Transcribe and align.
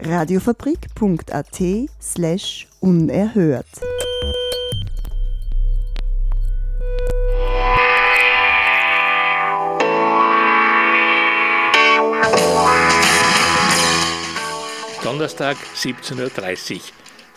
Radiofabrik.at 0.00 1.60
slash 2.00 2.68
unerhört. 2.80 3.66
Donnerstag 15.02 15.56
17.30 15.74 16.74
Uhr. 16.74 16.80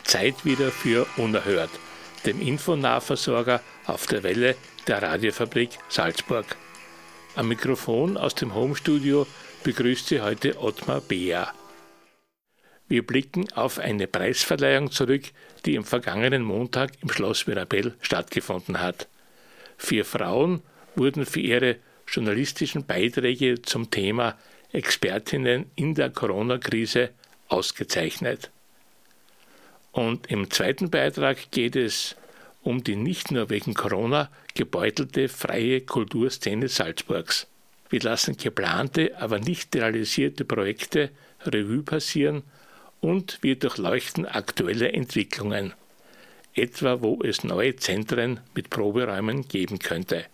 Zeit 0.03 0.45
wieder 0.45 0.69
für 0.69 1.07
Unerhört, 1.17 1.71
dem 2.27 2.39
Infonahversorger 2.39 3.61
auf 3.87 4.05
der 4.05 4.21
Welle 4.21 4.55
der 4.85 5.01
Radiofabrik 5.01 5.79
Salzburg. 5.89 6.45
Am 7.35 7.47
Mikrofon 7.47 8.17
aus 8.17 8.35
dem 8.35 8.53
Homestudio 8.53 9.25
begrüßt 9.63 10.09
Sie 10.09 10.21
heute 10.21 10.61
Ottmar 10.61 11.01
Beer. 11.01 11.51
Wir 12.91 13.07
blicken 13.07 13.49
auf 13.53 13.79
eine 13.79 14.05
Preisverleihung 14.05 14.91
zurück, 14.91 15.23
die 15.65 15.77
am 15.77 15.85
vergangenen 15.85 16.43
Montag 16.43 16.91
im 17.01 17.07
Schloss 17.09 17.47
Mirabell 17.47 17.93
stattgefunden 18.01 18.81
hat. 18.81 19.07
Vier 19.77 20.03
Frauen 20.03 20.61
wurden 20.95 21.25
für 21.25 21.39
ihre 21.39 21.77
journalistischen 22.05 22.85
Beiträge 22.85 23.61
zum 23.61 23.89
Thema 23.91 24.37
Expertinnen 24.73 25.71
in 25.75 25.95
der 25.95 26.09
Corona-Krise 26.09 27.11
ausgezeichnet. 27.47 28.51
Und 29.93 30.27
im 30.27 30.51
zweiten 30.51 30.89
Beitrag 30.89 31.49
geht 31.51 31.77
es 31.77 32.17
um 32.61 32.83
die 32.83 32.97
nicht 32.97 33.31
nur 33.31 33.49
wegen 33.49 33.73
Corona 33.73 34.29
gebeutelte 34.53 35.29
freie 35.29 35.79
Kulturszene 35.79 36.67
Salzburgs. 36.67 37.47
Wir 37.89 38.01
lassen 38.01 38.35
geplante, 38.35 39.17
aber 39.17 39.39
nicht 39.39 39.73
realisierte 39.77 40.43
Projekte 40.43 41.11
Revue 41.45 41.83
passieren 41.83 42.43
und 43.01 43.39
wir 43.41 43.57
durchleuchten 43.57 44.25
aktuelle 44.25 44.93
Entwicklungen, 44.93 45.73
etwa 46.53 47.01
wo 47.01 47.21
es 47.23 47.43
neue 47.43 47.75
Zentren 47.75 48.39
mit 48.55 48.69
Proberäumen 48.69 49.47
geben 49.47 49.79
könnte. 49.79 50.25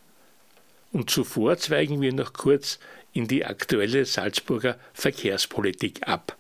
Und 0.92 1.10
zuvor 1.10 1.58
zweigen 1.58 2.02
wir 2.02 2.14
noch 2.14 2.34
kurz 2.34 2.80
in 3.14 3.28
die 3.28 3.46
aktuelle 3.46 4.06
Salzburger 4.06 4.78
Verkehrspolitik 4.94 6.08
ab. 6.08 6.38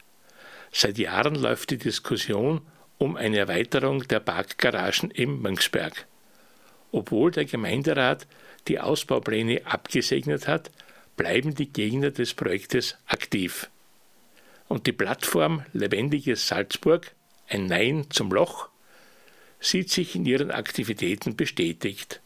Seit 0.71 0.97
Jahren 0.97 1.35
läuft 1.35 1.71
die 1.71 1.77
Diskussion 1.77 2.61
um 2.97 3.15
eine 3.15 3.37
Erweiterung 3.37 4.07
der 4.07 4.19
Parkgaragen 4.19 5.11
im 5.11 5.41
Mönchsberg. 5.41 6.05
Obwohl 6.91 7.31
der 7.31 7.45
Gemeinderat 7.45 8.27
die 8.67 8.79
Ausbaupläne 8.79 9.61
abgesegnet 9.65 10.47
hat, 10.47 10.71
bleiben 11.15 11.55
die 11.55 11.71
Gegner 11.71 12.11
des 12.11 12.33
Projektes 12.33 12.97
aktiv. 13.05 13.69
Und 14.67 14.87
die 14.87 14.91
Plattform 14.91 15.63
Lebendiges 15.73 16.47
Salzburg, 16.47 17.11
ein 17.47 17.67
Nein 17.67 18.07
zum 18.09 18.31
Loch, 18.31 18.69
sieht 19.59 19.89
sich 19.89 20.15
in 20.15 20.25
ihren 20.25 20.51
Aktivitäten 20.51 21.35
bestätigt. 21.35 22.21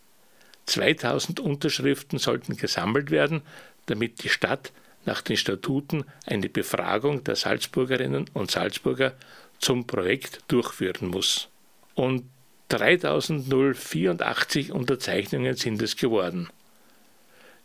2000 0.66 1.39
Unterschriften 1.39 2.19
sollten 2.19 2.57
gesammelt 2.57 3.09
werden, 3.12 3.41
damit 3.85 4.24
die 4.24 4.29
Stadt 4.29 4.74
nach 5.06 5.22
den 5.22 5.38
Statuten 5.38 6.03
eine 6.25 6.50
Befragung 6.50 7.24
der 7.24 7.35
Salzburgerinnen 7.35 8.25
und 8.34 8.50
Salzburger 8.52 9.13
zum 9.59 9.88
Projekt 9.88 10.41
durchführen 10.47 11.08
muss. 11.08 11.47
Und 11.96 12.25
3084 12.69 14.72
Unterzeichnungen 14.72 15.56
sind 15.56 15.81
es 15.81 15.97
geworden. 15.97 16.50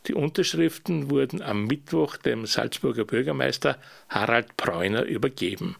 Die 0.06 0.14
Unterschriften 0.14 1.10
wurden 1.10 1.42
am 1.42 1.64
Mittwoch 1.64 2.16
dem 2.16 2.46
Salzburger 2.46 3.04
Bürgermeister 3.04 3.78
Harald 4.08 4.56
Preuner 4.56 5.02
übergeben. 5.02 5.76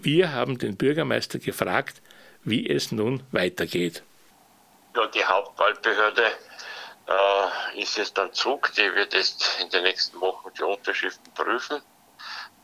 Wir 0.00 0.32
haben 0.32 0.58
den 0.58 0.76
Bürgermeister 0.76 1.38
gefragt, 1.38 2.02
wie 2.44 2.68
es 2.68 2.92
nun 2.92 3.22
weitergeht. 3.30 4.02
Die 5.14 5.24
Hauptwahlbehörde 5.24 6.24
äh, 7.06 7.80
ist 7.80 7.96
jetzt 7.96 8.18
am 8.18 8.32
Zug, 8.32 8.72
die 8.74 8.92
wird 8.94 9.14
jetzt 9.14 9.58
in 9.62 9.70
den 9.70 9.84
nächsten 9.84 10.20
Wochen 10.20 10.50
die 10.58 10.62
Unterschriften 10.62 11.32
prüfen 11.34 11.80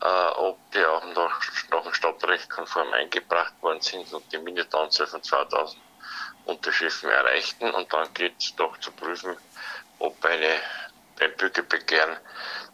äh, 0.01 0.27
ob 0.35 0.59
die 0.71 0.83
auch 0.85 1.03
noch, 1.13 1.31
nach 1.71 1.83
dem 1.83 2.93
eingebracht 2.93 3.53
worden 3.61 3.81
sind 3.81 4.11
und 4.13 4.31
die 4.31 4.37
Mindestanzahl 4.37 5.07
von 5.07 5.23
2000 5.23 5.81
Unterschriften 6.45 7.09
erreichten. 7.09 7.69
Und 7.71 7.91
dann 7.91 8.13
geht 8.13 8.33
es 8.39 8.55
doch 8.55 8.77
zu 8.79 8.91
prüfen, 8.91 9.35
ob 9.99 10.23
eine, 10.23 10.59
ein 11.19 11.35
Bürgerbegehren 11.37 12.17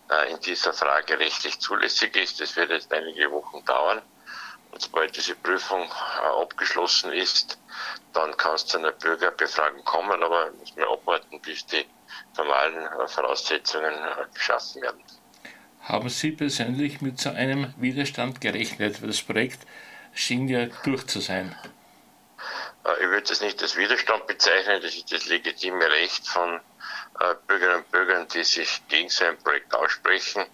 äh, 0.10 0.32
in 0.32 0.40
dieser 0.42 0.74
Frage 0.74 1.20
rechtlich 1.20 1.60
zulässig 1.60 2.16
ist. 2.16 2.40
Das 2.42 2.56
wird 2.56 2.72
jetzt 2.72 2.94
einige 2.94 3.32
Wochen 3.32 3.64
dauern. 3.66 4.02
Und 4.72 4.82
sobald 4.82 5.16
diese 5.16 5.36
Prüfung 5.36 5.84
äh, 5.84 6.42
abgeschlossen 6.42 7.12
ist, 7.14 7.58
dann 8.14 8.36
kann 8.38 8.56
es 8.56 8.66
zu 8.66 8.78
einer 8.78 8.92
Bürgerbefragung 8.92 9.84
kommen, 9.84 10.24
aber 10.24 10.52
muss 10.52 10.76
man 10.76 10.88
abwarten, 10.88 11.40
bis 11.42 11.66
die 11.66 11.86
formalen 12.34 12.86
äh, 12.86 13.08
Voraussetzungen 13.08 13.94
geschaffen 14.34 14.82
werden. 14.82 15.04
Haben 15.82 16.10
Sie 16.10 16.32
persönlich 16.32 17.02
mit 17.02 17.20
so 17.20 17.30
einem 17.30 17.74
Widerstand 17.78 18.40
gerechnet? 18.40 19.00
Das 19.02 19.22
Projekt 19.22 19.66
schien 20.14 20.48
ja 20.48 20.68
durch 20.84 21.08
zu 21.08 21.20
sein. 21.20 21.56
Ich 23.00 23.08
würde 23.08 23.28
das 23.28 23.42
nicht 23.42 23.62
als 23.62 23.76
Widerstand 23.78 24.28
bezeichnen, 24.28 24.82
das 24.82 24.96
ist 24.96 25.12
das 25.12 25.26
legitime 25.28 25.90
Recht 25.90 26.28
von 26.28 26.60
Bürgerinnen 27.48 27.84
und 27.84 27.92
Bürgern, 27.92 28.28
die 28.30 28.44
sich 28.44 28.82
gegen 28.88 29.10
so 29.10 29.26
ein 29.26 29.38
Projekt 29.38 29.74
aussprechen. 29.74 30.46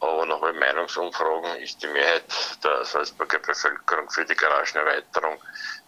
Aber 0.00 0.26
nach 0.26 0.42
allen 0.42 0.58
Meinungsumfragen 0.58 1.56
ist 1.62 1.82
die 1.82 1.86
Mehrheit 1.86 2.24
der 2.62 2.84
Salzburger 2.84 3.38
Bevölkerung 3.38 4.10
für 4.10 4.24
die 4.24 4.34
Garagenerweiterung 4.34 5.40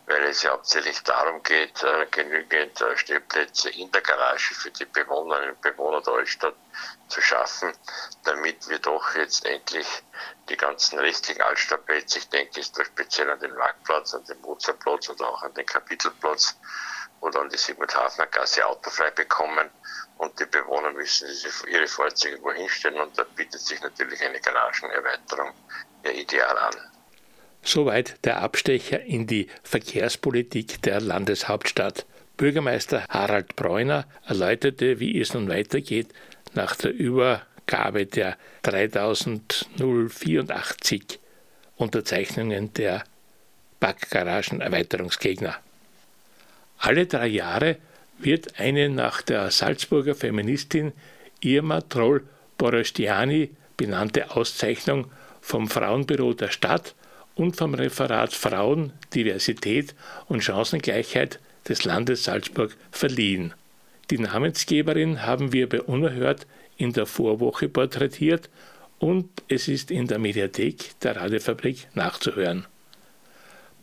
weil 0.06 0.22
es 0.24 0.42
ja 0.42 0.52
hauptsächlich 0.52 1.02
darum 1.02 1.42
geht, 1.42 1.82
äh, 1.82 2.06
genügend 2.10 2.80
äh, 2.80 2.96
Stellplätze 2.96 3.70
in 3.70 3.90
der 3.90 4.02
Garage 4.02 4.54
für 4.54 4.70
die 4.70 4.84
Bewohnerinnen 4.84 5.50
und 5.50 5.60
Bewohner 5.60 6.00
der 6.00 6.14
Altstadt 6.14 6.54
zu 7.08 7.20
schaffen, 7.20 7.72
damit 8.24 8.68
wir 8.68 8.78
doch 8.78 9.14
jetzt 9.16 9.44
endlich 9.44 9.86
die 10.48 10.56
ganzen 10.56 11.00
restlichen 11.00 11.42
Altstadtplätze, 11.42 12.18
ich 12.18 12.28
denke 12.28 12.60
jetzt 12.60 12.80
speziell 12.84 13.30
an 13.30 13.40
den 13.40 13.54
Marktplatz, 13.54 14.14
an 14.14 14.24
den 14.26 14.40
Mozartplatz 14.42 15.08
oder 15.08 15.28
auch 15.28 15.42
an 15.42 15.54
den 15.54 15.66
Kapitelplatz 15.66 16.56
oder 17.26 17.40
an 17.40 17.50
die 17.50 17.58
Sigmund-Hafner 17.58 18.26
Gasse 18.26 18.64
autofrei 18.64 19.10
bekommen 19.10 19.68
und 20.18 20.38
die 20.38 20.46
Bewohner 20.46 20.92
müssen 20.92 21.26
ihre 21.68 21.88
Fahrzeuge 21.88 22.40
wohin 22.42 22.68
stellen 22.68 23.00
und 23.00 23.18
da 23.18 23.24
bietet 23.34 23.60
sich 23.60 23.82
natürlich 23.82 24.22
eine 24.22 24.38
Garagenerweiterung 24.40 25.50
ja 26.04 26.12
ideal 26.12 26.56
an. 26.56 26.76
Soweit 27.62 28.24
der 28.24 28.42
Abstecher 28.42 29.02
in 29.02 29.26
die 29.26 29.48
Verkehrspolitik 29.64 30.80
der 30.82 31.00
Landeshauptstadt. 31.00 32.06
Bürgermeister 32.36 33.08
Harald 33.08 33.56
Bräuner 33.56 34.06
erläuterte, 34.26 35.00
wie 35.00 35.20
es 35.20 35.34
nun 35.34 35.48
weitergeht 35.48 36.14
nach 36.54 36.76
der 36.76 36.92
Übergabe 36.92 38.06
der 38.06 38.36
3084 38.62 41.18
Unterzeichnungen 41.76 42.72
der 42.74 43.02
Backgaragen-Erweiterungsgegner. 43.80 45.56
Alle 46.78 47.06
drei 47.06 47.26
Jahre 47.28 47.76
wird 48.18 48.58
eine 48.58 48.88
nach 48.88 49.22
der 49.22 49.50
Salzburger 49.50 50.14
Feministin 50.14 50.92
Irma 51.40 51.80
Troll-Borostiani 51.80 53.50
benannte 53.76 54.30
Auszeichnung 54.34 55.10
vom 55.40 55.68
Frauenbüro 55.68 56.32
der 56.32 56.48
Stadt 56.48 56.94
und 57.34 57.56
vom 57.56 57.74
Referat 57.74 58.32
Frauen, 58.32 58.92
Diversität 59.14 59.94
und 60.28 60.42
Chancengleichheit 60.42 61.38
des 61.68 61.84
Landes 61.84 62.24
Salzburg 62.24 62.76
verliehen. 62.90 63.52
Die 64.10 64.18
Namensgeberin 64.18 65.22
haben 65.22 65.52
wir 65.52 65.68
bei 65.68 65.82
Unerhört 65.82 66.46
in 66.76 66.92
der 66.92 67.06
Vorwoche 67.06 67.68
porträtiert 67.68 68.48
und 68.98 69.28
es 69.48 69.68
ist 69.68 69.90
in 69.90 70.06
der 70.06 70.18
Mediathek 70.18 70.98
der 71.00 71.16
Radiofabrik 71.16 71.88
nachzuhören. 71.94 72.66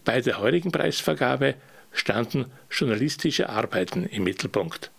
Bei 0.06 0.22
der 0.22 0.40
heutigen 0.40 0.72
Preisvergabe 0.72 1.56
standen 1.94 2.46
journalistische 2.70 3.50
Arbeiten 3.50 4.06
im 4.06 4.24
Mittelpunkt. 4.24 4.92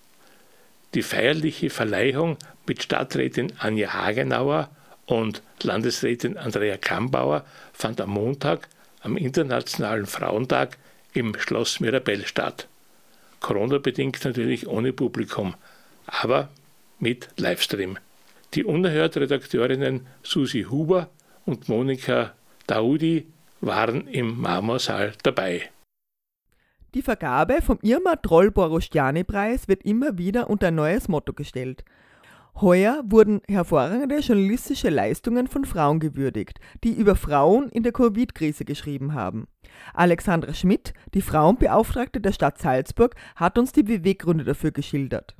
Die 0.95 1.03
feierliche 1.03 1.71
Verleihung 1.71 2.37
mit 2.67 2.83
Stadträtin 2.83 3.53
Anja 3.59 3.93
Hagenauer 3.93 4.71
und 5.07 5.43
Landesrätin 5.63 6.37
Andrea 6.37 6.77
Kambauer 6.77 7.45
fand 7.73 8.01
am 8.01 8.11
Montag, 8.11 8.69
am 9.03 9.17
Internationalen 9.17 10.07
Frauentag, 10.07 10.79
im 11.13 11.39
Schloss 11.39 11.81
Mirabell 11.81 12.27
statt. 12.27 12.69
Corona-bedingt 13.41 14.25
natürlich 14.25 14.67
ohne 14.67 14.93
Publikum, 14.93 15.55
aber 16.07 16.49
mit 16.99 17.29
Livestream. 17.37 17.99
Die 18.55 18.65
unerhört 18.65 19.17
Redakteurinnen 19.17 20.07
Susi 20.23 20.67
Huber 20.71 21.11
und 21.45 21.69
Monika 21.69 22.33
Daudi 22.67 23.27
waren 23.61 24.07
im 24.09 24.41
Marmorsaal 24.41 25.13
dabei. 25.23 25.71
Die 26.95 27.03
Vergabe 27.03 27.61
vom 27.61 27.81
Irma 27.83 28.15
Troll 28.15 28.53
Borostiani 28.53 29.25
Preis 29.25 29.67
wird 29.67 29.83
immer 29.83 30.17
wieder 30.17 30.49
unter 30.49 30.69
ein 30.69 30.77
neues 30.77 31.09
Motto 31.09 31.33
gestellt. 31.33 31.85
Heuer 32.61 33.03
wurden 33.05 33.41
hervorragende 33.49 34.21
journalistische 34.21 34.91
Leistungen 34.91 35.49
von 35.49 35.65
Frauen 35.65 35.99
gewürdigt, 35.99 36.61
die 36.85 36.93
über 36.93 37.17
Frauen 37.17 37.69
in 37.71 37.83
der 37.83 37.91
Covid-Krise 37.91 38.65
geschrieben 38.65 39.13
haben. 39.13 39.49
Alexandra 39.93 40.55
Schmidt, 40.55 40.95
die 41.15 41.21
Frauenbeauftragte 41.21 42.21
der 42.21 42.31
Stadt 42.31 42.59
Salzburg, 42.59 43.17
hat 43.35 43.59
uns 43.59 43.73
die 43.73 43.83
Beweggründe 43.83 44.45
dafür 44.45 44.71
geschildert. 44.71 45.35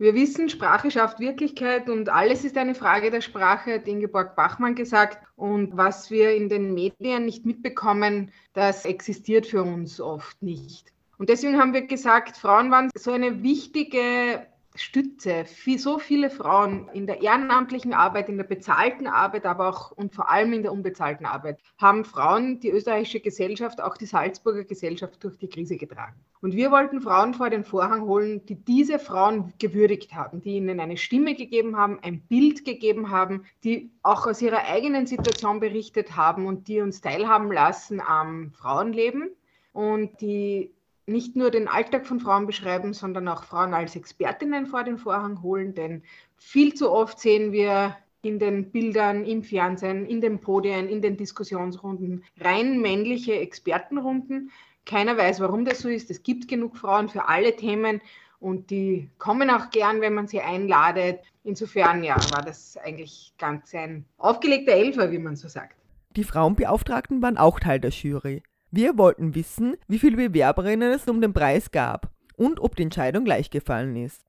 Wir 0.00 0.14
wissen, 0.14 0.48
Sprache 0.48 0.90
schafft 0.90 1.20
Wirklichkeit 1.20 1.90
und 1.90 2.08
alles 2.08 2.42
ist 2.42 2.56
eine 2.56 2.74
Frage 2.74 3.10
der 3.10 3.20
Sprache, 3.20 3.74
hat 3.74 3.86
Ingeborg 3.86 4.34
Bachmann 4.34 4.74
gesagt. 4.74 5.18
Und 5.36 5.76
was 5.76 6.10
wir 6.10 6.34
in 6.34 6.48
den 6.48 6.72
Medien 6.72 7.26
nicht 7.26 7.44
mitbekommen, 7.44 8.32
das 8.54 8.86
existiert 8.86 9.46
für 9.46 9.62
uns 9.62 10.00
oft 10.00 10.42
nicht. 10.42 10.90
Und 11.18 11.28
deswegen 11.28 11.58
haben 11.58 11.74
wir 11.74 11.86
gesagt, 11.86 12.38
Frauen 12.38 12.70
waren 12.70 12.88
so 12.94 13.12
eine 13.12 13.42
wichtige 13.42 14.46
Stütze 14.76 15.44
für 15.44 15.78
so 15.78 15.98
viele 15.98 16.30
Frauen 16.30 16.88
in 16.92 17.06
der 17.06 17.22
ehrenamtlichen 17.22 17.92
Arbeit, 17.92 18.28
in 18.28 18.36
der 18.36 18.44
bezahlten 18.44 19.08
Arbeit, 19.08 19.44
aber 19.44 19.68
auch 19.68 19.90
und 19.90 20.14
vor 20.14 20.30
allem 20.30 20.52
in 20.52 20.62
der 20.62 20.72
unbezahlten 20.72 21.26
Arbeit, 21.26 21.60
haben 21.78 22.04
Frauen 22.04 22.60
die 22.60 22.70
österreichische 22.70 23.20
Gesellschaft, 23.20 23.80
auch 23.80 23.96
die 23.96 24.06
Salzburger 24.06 24.64
Gesellschaft 24.64 25.22
durch 25.24 25.36
die 25.38 25.48
Krise 25.48 25.76
getragen. 25.76 26.14
Und 26.40 26.54
wir 26.54 26.70
wollten 26.70 27.00
Frauen 27.00 27.34
vor 27.34 27.50
den 27.50 27.64
Vorhang 27.64 28.02
holen, 28.02 28.46
die 28.46 28.54
diese 28.54 28.98
Frauen 28.98 29.52
gewürdigt 29.58 30.14
haben, 30.14 30.40
die 30.40 30.56
ihnen 30.56 30.80
eine 30.80 30.96
Stimme 30.96 31.34
gegeben 31.34 31.76
haben, 31.76 31.98
ein 32.02 32.20
Bild 32.22 32.64
gegeben 32.64 33.10
haben, 33.10 33.44
die 33.64 33.90
auch 34.02 34.26
aus 34.26 34.40
ihrer 34.40 34.64
eigenen 34.66 35.06
Situation 35.06 35.60
berichtet 35.60 36.16
haben 36.16 36.46
und 36.46 36.68
die 36.68 36.80
uns 36.80 37.00
teilhaben 37.00 37.50
lassen 37.50 38.00
am 38.00 38.52
Frauenleben 38.52 39.30
und 39.72 40.20
die 40.20 40.72
nicht 41.10 41.36
nur 41.36 41.50
den 41.50 41.68
Alltag 41.68 42.06
von 42.06 42.20
Frauen 42.20 42.46
beschreiben, 42.46 42.94
sondern 42.94 43.28
auch 43.28 43.44
Frauen 43.44 43.74
als 43.74 43.96
Expertinnen 43.96 44.66
vor 44.66 44.84
den 44.84 44.98
Vorhang 44.98 45.42
holen, 45.42 45.74
denn 45.74 46.02
viel 46.36 46.74
zu 46.74 46.90
oft 46.90 47.18
sehen 47.18 47.52
wir 47.52 47.96
in 48.22 48.38
den 48.38 48.70
Bildern, 48.70 49.24
im 49.24 49.42
Fernsehen, 49.42 50.06
in 50.06 50.20
den 50.20 50.40
Podien, 50.40 50.88
in 50.88 51.02
den 51.02 51.16
Diskussionsrunden 51.16 52.24
rein 52.38 52.80
männliche 52.80 53.34
Expertenrunden. 53.34 54.50
Keiner 54.84 55.16
weiß, 55.16 55.40
warum 55.40 55.64
das 55.64 55.80
so 55.80 55.88
ist. 55.88 56.10
Es 56.10 56.22
gibt 56.22 56.48
genug 56.48 56.76
Frauen 56.76 57.08
für 57.08 57.28
alle 57.28 57.56
Themen 57.56 58.00
und 58.38 58.70
die 58.70 59.08
kommen 59.18 59.50
auch 59.50 59.70
gern, 59.70 60.00
wenn 60.00 60.14
man 60.14 60.26
sie 60.26 60.40
einladet. 60.40 61.20
Insofern 61.44 62.04
ja, 62.04 62.16
war 62.32 62.42
das 62.42 62.76
eigentlich 62.76 63.32
ganz 63.38 63.74
ein 63.74 64.04
aufgelegter 64.18 64.72
Elfer, 64.72 65.10
wie 65.12 65.18
man 65.18 65.36
so 65.36 65.48
sagt. 65.48 65.76
Die 66.16 66.24
Frauenbeauftragten 66.24 67.22
waren 67.22 67.38
auch 67.38 67.60
Teil 67.60 67.80
der 67.80 67.90
Jury. 67.90 68.42
Wir 68.72 68.96
wollten 68.96 69.34
wissen, 69.34 69.76
wie 69.88 69.98
viele 69.98 70.16
Bewerberinnen 70.16 70.92
es 70.92 71.08
um 71.08 71.20
den 71.20 71.32
Preis 71.32 71.72
gab 71.72 72.08
und 72.36 72.60
ob 72.60 72.76
die 72.76 72.84
Entscheidung 72.84 73.24
gleich 73.24 73.50
gefallen 73.50 73.96
ist. 73.96 74.24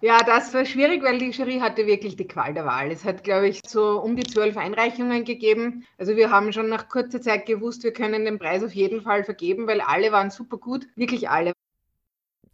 Ja, 0.00 0.18
das 0.18 0.54
war 0.54 0.64
schwierig, 0.64 1.02
weil 1.02 1.18
die 1.18 1.30
Jury 1.30 1.58
hatte 1.58 1.86
wirklich 1.86 2.14
die 2.14 2.28
Qual 2.28 2.54
der 2.54 2.66
Wahl. 2.66 2.92
Es 2.92 3.04
hat, 3.04 3.24
glaube 3.24 3.48
ich, 3.48 3.60
so 3.66 4.00
um 4.00 4.14
die 4.14 4.22
zwölf 4.22 4.56
Einreichungen 4.56 5.24
gegeben. 5.24 5.84
Also 5.98 6.14
wir 6.14 6.30
haben 6.30 6.52
schon 6.52 6.68
nach 6.68 6.88
kurzer 6.88 7.20
Zeit 7.20 7.46
gewusst, 7.46 7.82
wir 7.82 7.92
können 7.92 8.24
den 8.24 8.38
Preis 8.38 8.62
auf 8.62 8.72
jeden 8.72 9.02
Fall 9.02 9.24
vergeben, 9.24 9.66
weil 9.66 9.80
alle 9.80 10.12
waren 10.12 10.30
super 10.30 10.58
gut, 10.58 10.86
wirklich 10.94 11.28
alle. 11.28 11.52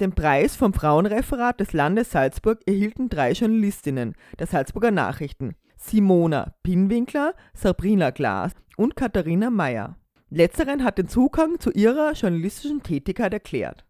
Den 0.00 0.14
Preis 0.14 0.56
vom 0.56 0.73
Frauenreferat 0.73 1.61
des 1.61 1.75
Landes 1.75 2.12
Salzburg 2.12 2.61
erhielten 2.66 3.11
drei 3.11 3.32
Journalistinnen 3.32 4.14
der 4.38 4.46
Salzburger 4.46 4.90
Nachrichten. 4.90 5.55
Simona 5.76 6.55
Pinwinkler, 6.62 7.34
Sabrina 7.52 8.08
Glas 8.08 8.52
und 8.78 8.96
Katharina 8.96 9.50
Meyer. 9.50 9.96
Letzteren 10.31 10.85
hat 10.85 10.99
den 10.99 11.09
Zugang 11.09 11.59
zu 11.59 11.73
ihrer 11.73 12.12
journalistischen 12.12 12.82
Tätigkeit 12.82 13.32
erklärt. 13.32 13.85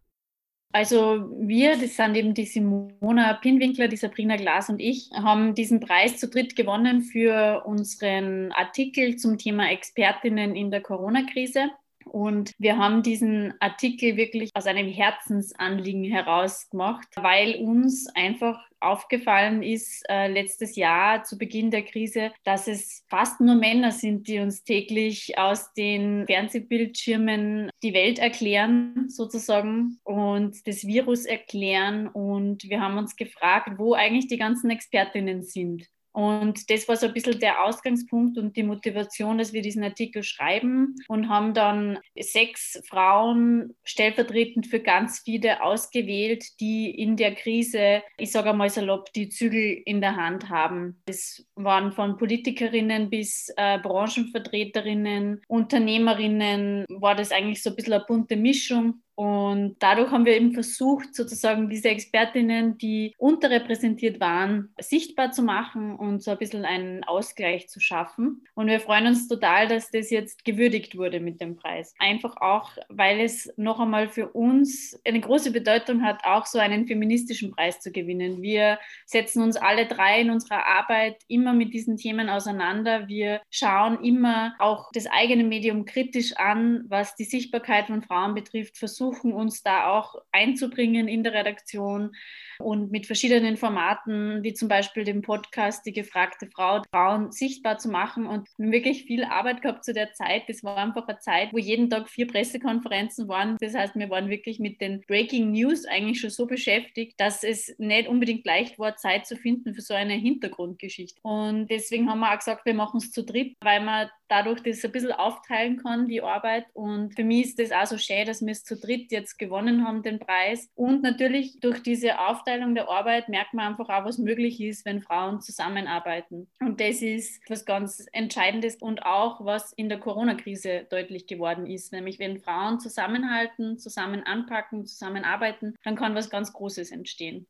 Also 0.73 1.29
wir, 1.37 1.77
das 1.77 1.97
sind 1.97 2.15
eben 2.15 2.33
die 2.33 2.45
Simona 2.45 3.33
Pinwinkler, 3.33 3.89
die 3.89 3.97
Sabrina 3.97 4.37
Glas 4.37 4.69
und 4.69 4.79
ich, 4.79 5.09
haben 5.13 5.53
diesen 5.53 5.81
Preis 5.81 6.17
zu 6.17 6.29
dritt 6.29 6.55
gewonnen 6.55 7.01
für 7.01 7.63
unseren 7.65 8.51
Artikel 8.53 9.17
zum 9.17 9.37
Thema 9.37 9.69
Expertinnen 9.69 10.55
in 10.55 10.71
der 10.71 10.81
Corona-Krise. 10.81 11.71
Und 12.11 12.51
wir 12.57 12.77
haben 12.77 13.03
diesen 13.03 13.53
Artikel 13.61 14.17
wirklich 14.17 14.49
aus 14.53 14.65
einem 14.65 14.87
Herzensanliegen 14.87 16.03
herausgemacht, 16.03 17.07
weil 17.15 17.55
uns 17.55 18.05
einfach 18.13 18.59
aufgefallen 18.81 19.63
ist 19.63 20.03
äh, 20.09 20.27
letztes 20.27 20.75
Jahr 20.75 21.23
zu 21.23 21.37
Beginn 21.37 21.71
der 21.71 21.83
Krise, 21.83 22.33
dass 22.43 22.67
es 22.67 23.05
fast 23.07 23.39
nur 23.39 23.55
Männer 23.55 23.93
sind, 23.93 24.27
die 24.27 24.39
uns 24.39 24.65
täglich 24.65 25.37
aus 25.37 25.71
den 25.71 26.25
Fernsehbildschirmen 26.27 27.69
die 27.81 27.93
Welt 27.93 28.19
erklären, 28.19 29.05
sozusagen, 29.07 29.99
und 30.03 30.67
das 30.67 30.85
Virus 30.85 31.23
erklären. 31.23 32.09
Und 32.09 32.67
wir 32.67 32.81
haben 32.81 32.97
uns 32.97 33.15
gefragt, 33.15 33.77
wo 33.77 33.93
eigentlich 33.93 34.27
die 34.27 34.37
ganzen 34.37 34.69
Expertinnen 34.69 35.43
sind. 35.43 35.87
Und 36.13 36.69
das 36.69 36.87
war 36.87 36.97
so 36.97 37.07
ein 37.07 37.13
bisschen 37.13 37.39
der 37.39 37.63
Ausgangspunkt 37.63 38.37
und 38.37 38.55
die 38.57 38.63
Motivation, 38.63 39.37
dass 39.37 39.53
wir 39.53 39.61
diesen 39.61 39.83
Artikel 39.83 40.23
schreiben 40.23 40.95
und 41.07 41.29
haben 41.29 41.53
dann 41.53 41.99
sechs 42.19 42.81
Frauen 42.87 43.75
stellvertretend 43.83 44.67
für 44.67 44.79
ganz 44.79 45.19
viele 45.19 45.63
ausgewählt, 45.63 46.59
die 46.59 46.91
in 46.91 47.15
der 47.15 47.35
Krise, 47.35 48.03
ich 48.17 48.31
sage 48.31 48.49
einmal 48.49 48.69
salopp, 48.69 49.13
die 49.13 49.29
Zügel 49.29 49.81
in 49.85 50.01
der 50.01 50.15
Hand 50.17 50.49
haben. 50.49 51.01
Es 51.05 51.45
waren 51.55 51.91
von 51.91 52.17
Politikerinnen 52.17 53.09
bis 53.09 53.51
äh, 53.55 53.79
Branchenvertreterinnen, 53.79 55.41
Unternehmerinnen, 55.47 56.85
war 56.89 57.15
das 57.15 57.31
eigentlich 57.31 57.63
so 57.63 57.69
ein 57.69 57.75
bisschen 57.75 57.93
eine 57.93 58.05
bunte 58.05 58.35
Mischung. 58.35 59.01
Und 59.21 59.75
dadurch 59.77 60.09
haben 60.09 60.25
wir 60.25 60.35
eben 60.35 60.51
versucht, 60.51 61.13
sozusagen 61.13 61.69
diese 61.69 61.89
Expertinnen, 61.89 62.79
die 62.79 63.13
unterrepräsentiert 63.19 64.19
waren, 64.19 64.73
sichtbar 64.79 65.31
zu 65.31 65.43
machen 65.43 65.95
und 65.95 66.23
so 66.23 66.31
ein 66.31 66.39
bisschen 66.39 66.65
einen 66.65 67.03
Ausgleich 67.03 67.69
zu 67.69 67.79
schaffen. 67.79 68.47
Und 68.55 68.65
wir 68.65 68.79
freuen 68.79 69.05
uns 69.05 69.27
total, 69.27 69.67
dass 69.67 69.91
das 69.91 70.09
jetzt 70.09 70.43
gewürdigt 70.43 70.97
wurde 70.97 71.19
mit 71.19 71.39
dem 71.39 71.55
Preis. 71.55 71.93
Einfach 71.99 72.37
auch, 72.37 72.71
weil 72.89 73.19
es 73.19 73.53
noch 73.57 73.79
einmal 73.79 74.09
für 74.09 74.27
uns 74.29 74.99
eine 75.05 75.21
große 75.21 75.51
Bedeutung 75.51 76.01
hat, 76.01 76.25
auch 76.25 76.47
so 76.47 76.57
einen 76.57 76.87
feministischen 76.87 77.51
Preis 77.51 77.79
zu 77.79 77.91
gewinnen. 77.91 78.41
Wir 78.41 78.79
setzen 79.05 79.43
uns 79.43 79.55
alle 79.55 79.85
drei 79.85 80.21
in 80.21 80.31
unserer 80.31 80.65
Arbeit 80.65 81.17
immer 81.27 81.53
mit 81.53 81.75
diesen 81.75 81.95
Themen 81.95 82.27
auseinander. 82.27 83.07
Wir 83.07 83.41
schauen 83.51 84.03
immer 84.03 84.55
auch 84.57 84.89
das 84.93 85.05
eigene 85.05 85.43
Medium 85.43 85.85
kritisch 85.85 86.35
an, 86.37 86.85
was 86.87 87.13
die 87.15 87.25
Sichtbarkeit 87.25 87.85
von 87.85 88.01
Frauen 88.01 88.33
betrifft, 88.33 88.79
versuchen 88.79 89.10
versuchen, 89.11 89.33
uns 89.33 89.63
da 89.63 89.87
auch 89.87 90.15
einzubringen 90.31 91.07
in 91.07 91.23
der 91.23 91.33
Redaktion 91.33 92.15
und 92.59 92.91
mit 92.91 93.07
verschiedenen 93.07 93.57
Formaten, 93.57 94.43
wie 94.43 94.53
zum 94.53 94.67
Beispiel 94.67 95.03
dem 95.03 95.21
Podcast 95.21 95.85
Die 95.85 95.93
gefragte 95.93 96.47
Frau, 96.53 96.81
Frauen 96.91 97.31
sichtbar 97.31 97.77
zu 97.77 97.89
machen 97.89 98.27
und 98.27 98.47
wirklich 98.57 99.03
viel 99.03 99.23
Arbeit 99.23 99.61
gehabt 99.61 99.83
zu 99.83 99.93
der 99.93 100.13
Zeit. 100.13 100.43
Das 100.47 100.63
war 100.63 100.77
einfach 100.77 101.07
eine 101.07 101.19
Zeit, 101.19 101.53
wo 101.53 101.57
jeden 101.57 101.89
Tag 101.89 102.09
vier 102.09 102.27
Pressekonferenzen 102.27 103.27
waren. 103.27 103.57
Das 103.59 103.73
heißt, 103.73 103.95
wir 103.95 104.09
waren 104.09 104.29
wirklich 104.29 104.59
mit 104.59 104.79
den 104.79 105.01
Breaking 105.01 105.51
News 105.51 105.85
eigentlich 105.85 106.19
schon 106.19 106.29
so 106.29 106.45
beschäftigt, 106.45 107.19
dass 107.19 107.43
es 107.43 107.73
nicht 107.79 108.07
unbedingt 108.07 108.45
leicht 108.45 108.77
war, 108.77 108.95
Zeit 108.95 109.25
zu 109.25 109.35
finden 109.35 109.73
für 109.73 109.81
so 109.81 109.93
eine 109.93 110.13
Hintergrundgeschichte. 110.13 111.19
Und 111.23 111.67
deswegen 111.67 112.09
haben 112.09 112.19
wir 112.19 112.31
auch 112.31 112.37
gesagt, 112.37 112.65
wir 112.65 112.73
machen 112.73 112.97
es 112.97 113.11
zu 113.11 113.23
dritt, 113.23 113.55
weil 113.61 113.81
man 113.81 114.09
dadurch 114.27 114.61
das 114.61 114.83
ein 114.85 114.91
bisschen 114.91 115.11
aufteilen 115.11 115.77
kann, 115.77 116.07
die 116.07 116.21
Arbeit. 116.21 116.65
Und 116.73 117.15
für 117.15 117.23
mich 117.23 117.47
ist 117.47 117.59
das 117.59 117.71
auch 117.71 117.85
so 117.85 117.97
schön, 117.97 118.25
dass 118.25 118.41
wir 118.41 118.51
es 118.51 118.63
zu 118.63 118.77
dritt 118.77 119.00
jetzt 119.09 119.39
gewonnen 119.39 119.87
haben, 119.87 120.03
den 120.03 120.19
Preis. 120.19 120.69
Und 120.75 121.01
natürlich 121.01 121.59
durch 121.59 121.81
diese 121.81 122.19
Aufteilung 122.19 122.41
Aufteilung 122.51 122.75
der 122.75 122.89
Arbeit 122.89 123.29
merkt 123.29 123.53
man 123.53 123.67
einfach 123.67 123.89
auch, 123.89 124.03
was 124.03 124.17
möglich 124.17 124.59
ist, 124.59 124.85
wenn 124.85 125.01
Frauen 125.01 125.41
zusammenarbeiten. 125.41 126.49
Und 126.59 126.81
das 126.81 127.01
ist 127.01 127.41
was 127.49 127.65
ganz 127.65 128.05
Entscheidendes 128.11 128.75
und 128.75 129.03
auch 129.03 129.45
was 129.45 129.71
in 129.73 129.89
der 129.89 129.99
Corona-Krise 129.99 130.85
deutlich 130.89 131.27
geworden 131.27 131.65
ist. 131.65 131.93
Nämlich, 131.93 132.19
wenn 132.19 132.39
Frauen 132.39 132.79
zusammenhalten, 132.79 133.77
zusammen 133.77 134.23
anpacken, 134.23 134.85
zusammenarbeiten, 134.85 135.75
dann 135.83 135.95
kann 135.95 136.15
was 136.15 136.29
ganz 136.29 136.51
Großes 136.51 136.91
entstehen. 136.91 137.47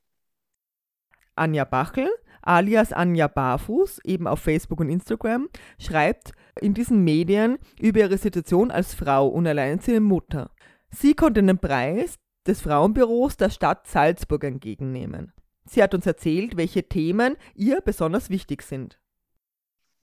Anja 1.36 1.66
Bachel, 1.66 2.10
alias 2.42 2.94
Anja 2.94 3.28
Barfuß, 3.28 4.02
eben 4.04 4.28
auf 4.28 4.40
Facebook 4.40 4.82
und 4.82 4.90
Instagram, 4.90 5.50
schreibt 5.80 6.34
in 6.60 6.74
diesen 6.74 7.04
Medien 7.04 7.58
über 7.80 8.02
ihre 8.02 8.18
Situation 8.18 8.70
als 8.70 8.94
Frau 8.94 9.28
und 9.28 9.48
alleinerziehende 9.48 10.02
Mutter. 10.02 10.52
Sie 10.92 11.14
konnte 11.14 11.42
den 11.42 11.58
Preis, 11.58 12.16
des 12.48 12.62
Frauenbüros 12.62 13.38
der 13.38 13.50
Stadt 13.50 13.88
Salzburg 13.88 14.44
entgegennehmen. 14.44 15.34
Sie 15.66 15.82
hat 15.82 15.94
uns 15.94 16.06
erzählt, 16.06 16.58
welche 16.58 16.88
Themen 16.88 17.38
ihr 17.54 17.82
besonders 17.82 18.30
wichtig 18.30 18.64
sind. 18.64 19.01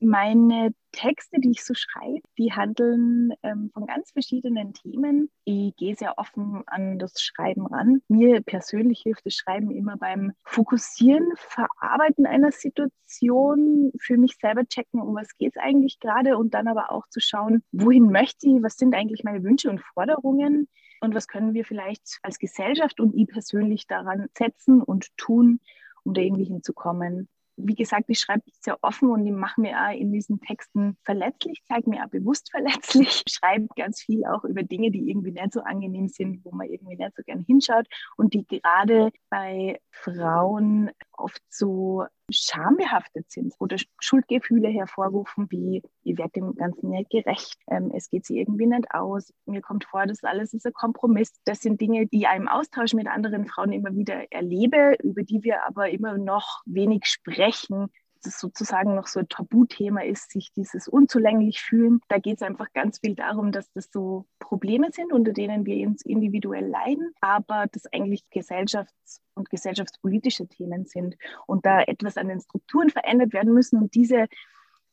Meine 0.00 0.72
Texte, 0.92 1.40
die 1.40 1.50
ich 1.50 1.64
so 1.64 1.74
schreibe, 1.74 2.22
die 2.38 2.52
handeln 2.52 3.32
ähm, 3.42 3.70
von 3.74 3.86
ganz 3.86 4.12
verschiedenen 4.12 4.72
Themen. 4.72 5.28
Ich 5.44 5.74
gehe 5.74 5.96
sehr 5.96 6.18
offen 6.18 6.62
an 6.66 7.00
das 7.00 7.20
Schreiben 7.20 7.66
ran. 7.66 8.00
Mir 8.06 8.40
persönlich 8.42 9.00
hilft 9.00 9.26
das 9.26 9.34
Schreiben 9.34 9.72
immer 9.72 9.96
beim 9.96 10.32
Fokussieren, 10.44 11.32
Verarbeiten 11.36 12.26
einer 12.26 12.52
Situation, 12.52 13.90
für 13.98 14.16
mich 14.16 14.36
selber 14.40 14.64
checken, 14.66 15.00
um 15.00 15.16
was 15.16 15.36
geht 15.36 15.56
es 15.56 15.62
eigentlich 15.62 15.98
gerade 15.98 16.38
und 16.38 16.54
dann 16.54 16.68
aber 16.68 16.92
auch 16.92 17.08
zu 17.08 17.20
schauen, 17.20 17.64
wohin 17.72 18.12
möchte 18.12 18.48
ich, 18.48 18.62
was 18.62 18.76
sind 18.76 18.94
eigentlich 18.94 19.24
meine 19.24 19.42
Wünsche 19.42 19.68
und 19.68 19.80
Forderungen 19.80 20.68
und 21.00 21.14
was 21.14 21.26
können 21.26 21.54
wir 21.54 21.64
vielleicht 21.64 22.18
als 22.22 22.38
Gesellschaft 22.38 23.00
und 23.00 23.16
ich 23.16 23.26
persönlich 23.26 23.88
daran 23.88 24.28
setzen 24.32 24.80
und 24.80 25.16
tun, 25.16 25.58
um 26.04 26.14
da 26.14 26.20
irgendwie 26.20 26.44
hinzukommen 26.44 27.28
wie 27.58 27.74
gesagt, 27.74 28.04
ich 28.08 28.20
schreibe 28.20 28.42
sehr 28.60 28.78
offen 28.82 29.10
und 29.10 29.26
ich 29.26 29.32
mache 29.32 29.60
mir 29.60 29.76
auch 29.76 29.92
in 29.92 30.12
diesen 30.12 30.40
Texten 30.40 30.96
verletzlich, 31.02 31.62
zeige 31.66 31.90
mir 31.90 32.04
auch 32.04 32.10
bewusst 32.10 32.50
verletzlich, 32.52 33.22
schreibe 33.28 33.68
ganz 33.76 34.02
viel 34.02 34.24
auch 34.24 34.44
über 34.44 34.62
Dinge, 34.62 34.90
die 34.90 35.10
irgendwie 35.10 35.32
nicht 35.32 35.52
so 35.52 35.60
angenehm 35.60 36.08
sind, 36.08 36.44
wo 36.44 36.52
man 36.52 36.68
irgendwie 36.68 36.96
nicht 36.96 37.16
so 37.16 37.22
gern 37.24 37.44
hinschaut. 37.46 37.86
Und 38.16 38.34
die 38.34 38.46
gerade 38.46 39.10
bei 39.28 39.80
Frauen 39.90 40.90
oft 41.18 41.42
so 41.48 42.04
schambehaftet 42.30 43.30
sind 43.30 43.54
oder 43.58 43.76
Schuldgefühle 44.00 44.68
hervorrufen, 44.68 45.50
wie 45.50 45.82
ich 46.02 46.18
werde 46.18 46.32
dem 46.32 46.54
Ganzen 46.54 46.90
nicht 46.90 47.10
gerecht, 47.10 47.56
ähm, 47.68 47.90
es 47.94 48.10
geht 48.10 48.26
sie 48.26 48.38
irgendwie 48.38 48.66
nicht 48.66 48.90
aus, 48.92 49.32
mir 49.46 49.62
kommt 49.62 49.84
vor, 49.84 50.06
das 50.06 50.22
alles 50.24 50.52
ist 50.52 50.66
ein 50.66 50.72
Kompromiss. 50.72 51.32
Das 51.44 51.60
sind 51.60 51.80
Dinge, 51.80 52.06
die 52.06 52.22
ich 52.22 52.36
im 52.36 52.48
Austausch 52.48 52.92
mit 52.94 53.06
anderen 53.06 53.46
Frauen 53.46 53.72
immer 53.72 53.94
wieder 53.94 54.30
erlebe, 54.30 54.96
über 55.02 55.22
die 55.22 55.42
wir 55.42 55.66
aber 55.66 55.90
immer 55.90 56.18
noch 56.18 56.62
wenig 56.66 57.06
sprechen, 57.06 57.88
das 58.22 58.40
sozusagen 58.40 58.94
noch 58.94 59.06
so 59.06 59.20
ein 59.20 59.28
Tabuthema 59.28 60.02
ist, 60.02 60.30
sich 60.30 60.52
dieses 60.52 60.88
unzulänglich 60.88 61.60
fühlen. 61.60 62.00
Da 62.08 62.18
geht 62.18 62.36
es 62.36 62.42
einfach 62.42 62.72
ganz 62.72 63.00
viel 63.00 63.14
darum, 63.14 63.52
dass 63.52 63.70
das 63.72 63.90
so 63.92 64.26
Probleme 64.38 64.88
sind, 64.92 65.12
unter 65.12 65.32
denen 65.32 65.66
wir 65.66 65.86
uns 65.86 66.02
individuell 66.02 66.66
leiden, 66.66 67.12
aber 67.20 67.66
das 67.72 67.86
eigentlich 67.92 68.24
gesellschafts- 68.32 69.20
und 69.34 69.50
gesellschaftspolitische 69.50 70.48
Themen 70.48 70.84
sind 70.84 71.16
und 71.46 71.64
da 71.64 71.82
etwas 71.82 72.16
an 72.16 72.28
den 72.28 72.40
Strukturen 72.40 72.90
verändert 72.90 73.32
werden 73.32 73.52
müssen 73.52 73.78
und 73.80 73.94
diese 73.94 74.26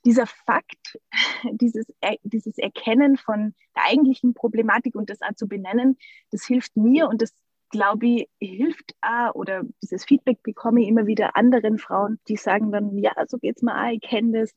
dieser 0.05 0.27
Fakt, 0.27 0.99
dieses, 1.51 1.87
dieses 2.23 2.57
Erkennen 2.57 3.17
von 3.17 3.55
der 3.75 3.85
eigentlichen 3.85 4.33
Problematik 4.33 4.95
und 4.95 5.09
das 5.09 5.21
auch 5.21 5.33
zu 5.35 5.47
benennen, 5.47 5.97
das 6.31 6.45
hilft 6.45 6.77
mir 6.77 7.07
und 7.09 7.21
das 7.21 7.33
glaube 7.75 8.07
ich, 8.07 8.29
hilft 8.39 8.93
auch 9.01 9.35
oder 9.35 9.63
dieses 9.83 10.05
Feedback 10.05 10.41
bekomme 10.43 10.81
ich 10.81 10.87
immer 10.87 11.07
wieder 11.07 11.35
anderen 11.35 11.77
Frauen, 11.77 12.19
die 12.29 12.37
sagen 12.37 12.71
dann, 12.71 12.97
ja, 12.97 13.11
so 13.27 13.37
geht's 13.37 13.61
mir 13.61 13.75
auch, 13.75 13.91
ich 13.91 14.01
kenne 14.01 14.39
das. 14.41 14.55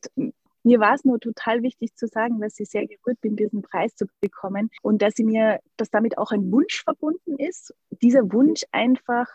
Mir 0.62 0.80
war 0.80 0.94
es 0.94 1.04
nur 1.04 1.18
total 1.18 1.62
wichtig 1.62 1.94
zu 1.96 2.06
sagen, 2.06 2.40
dass 2.40 2.60
ich 2.60 2.68
sehr 2.68 2.86
gerührt 2.86 3.20
bin, 3.20 3.36
diesen 3.36 3.62
Preis 3.62 3.94
zu 3.96 4.06
bekommen 4.20 4.70
und 4.82 5.02
dass 5.02 5.18
mir, 5.18 5.60
dass 5.76 5.90
damit 5.90 6.18
auch 6.18 6.30
ein 6.30 6.52
Wunsch 6.52 6.82
verbunden 6.84 7.36
ist. 7.38 7.74
Dieser 8.02 8.32
Wunsch 8.32 8.62
einfach, 8.70 9.26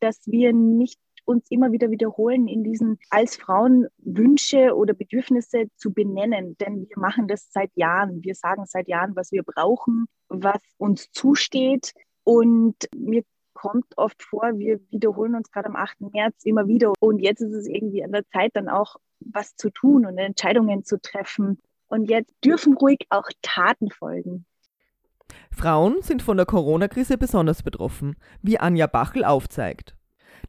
dass 0.00 0.20
wir 0.26 0.52
nicht 0.52 0.98
uns 1.26 1.50
immer 1.50 1.72
wieder 1.72 1.90
wiederholen, 1.90 2.48
in 2.48 2.62
diesen 2.62 2.98
als 3.10 3.36
Frauen 3.36 3.86
Wünsche 3.98 4.74
oder 4.74 4.94
Bedürfnisse 4.94 5.64
zu 5.76 5.92
benennen. 5.92 6.56
Denn 6.58 6.88
wir 6.88 6.98
machen 6.98 7.28
das 7.28 7.50
seit 7.50 7.70
Jahren. 7.74 8.22
Wir 8.22 8.34
sagen 8.34 8.64
seit 8.66 8.88
Jahren, 8.88 9.16
was 9.16 9.32
wir 9.32 9.42
brauchen, 9.42 10.06
was 10.28 10.60
uns 10.78 11.10
zusteht. 11.10 11.92
Und 12.26 12.74
mir 12.92 13.22
kommt 13.54 13.86
oft 13.96 14.20
vor, 14.20 14.50
wir 14.56 14.80
wiederholen 14.90 15.36
uns 15.36 15.52
gerade 15.52 15.68
am 15.68 15.76
8. 15.76 16.12
März 16.12 16.44
immer 16.44 16.66
wieder. 16.66 16.92
Und 16.98 17.20
jetzt 17.20 17.40
ist 17.40 17.52
es 17.52 17.68
irgendwie 17.68 18.02
an 18.02 18.10
der 18.10 18.26
Zeit, 18.30 18.56
dann 18.56 18.68
auch 18.68 18.96
was 19.20 19.54
zu 19.54 19.70
tun 19.70 20.04
und 20.04 20.18
Entscheidungen 20.18 20.84
zu 20.84 21.00
treffen. 21.00 21.60
Und 21.86 22.10
jetzt 22.10 22.34
dürfen 22.44 22.74
ruhig 22.74 23.06
auch 23.10 23.28
Taten 23.42 23.90
folgen. 23.90 24.44
Frauen 25.52 26.02
sind 26.02 26.20
von 26.20 26.36
der 26.36 26.46
Corona-Krise 26.46 27.16
besonders 27.16 27.62
betroffen, 27.62 28.16
wie 28.42 28.58
Anja 28.58 28.88
Bachel 28.88 29.24
aufzeigt. 29.24 29.94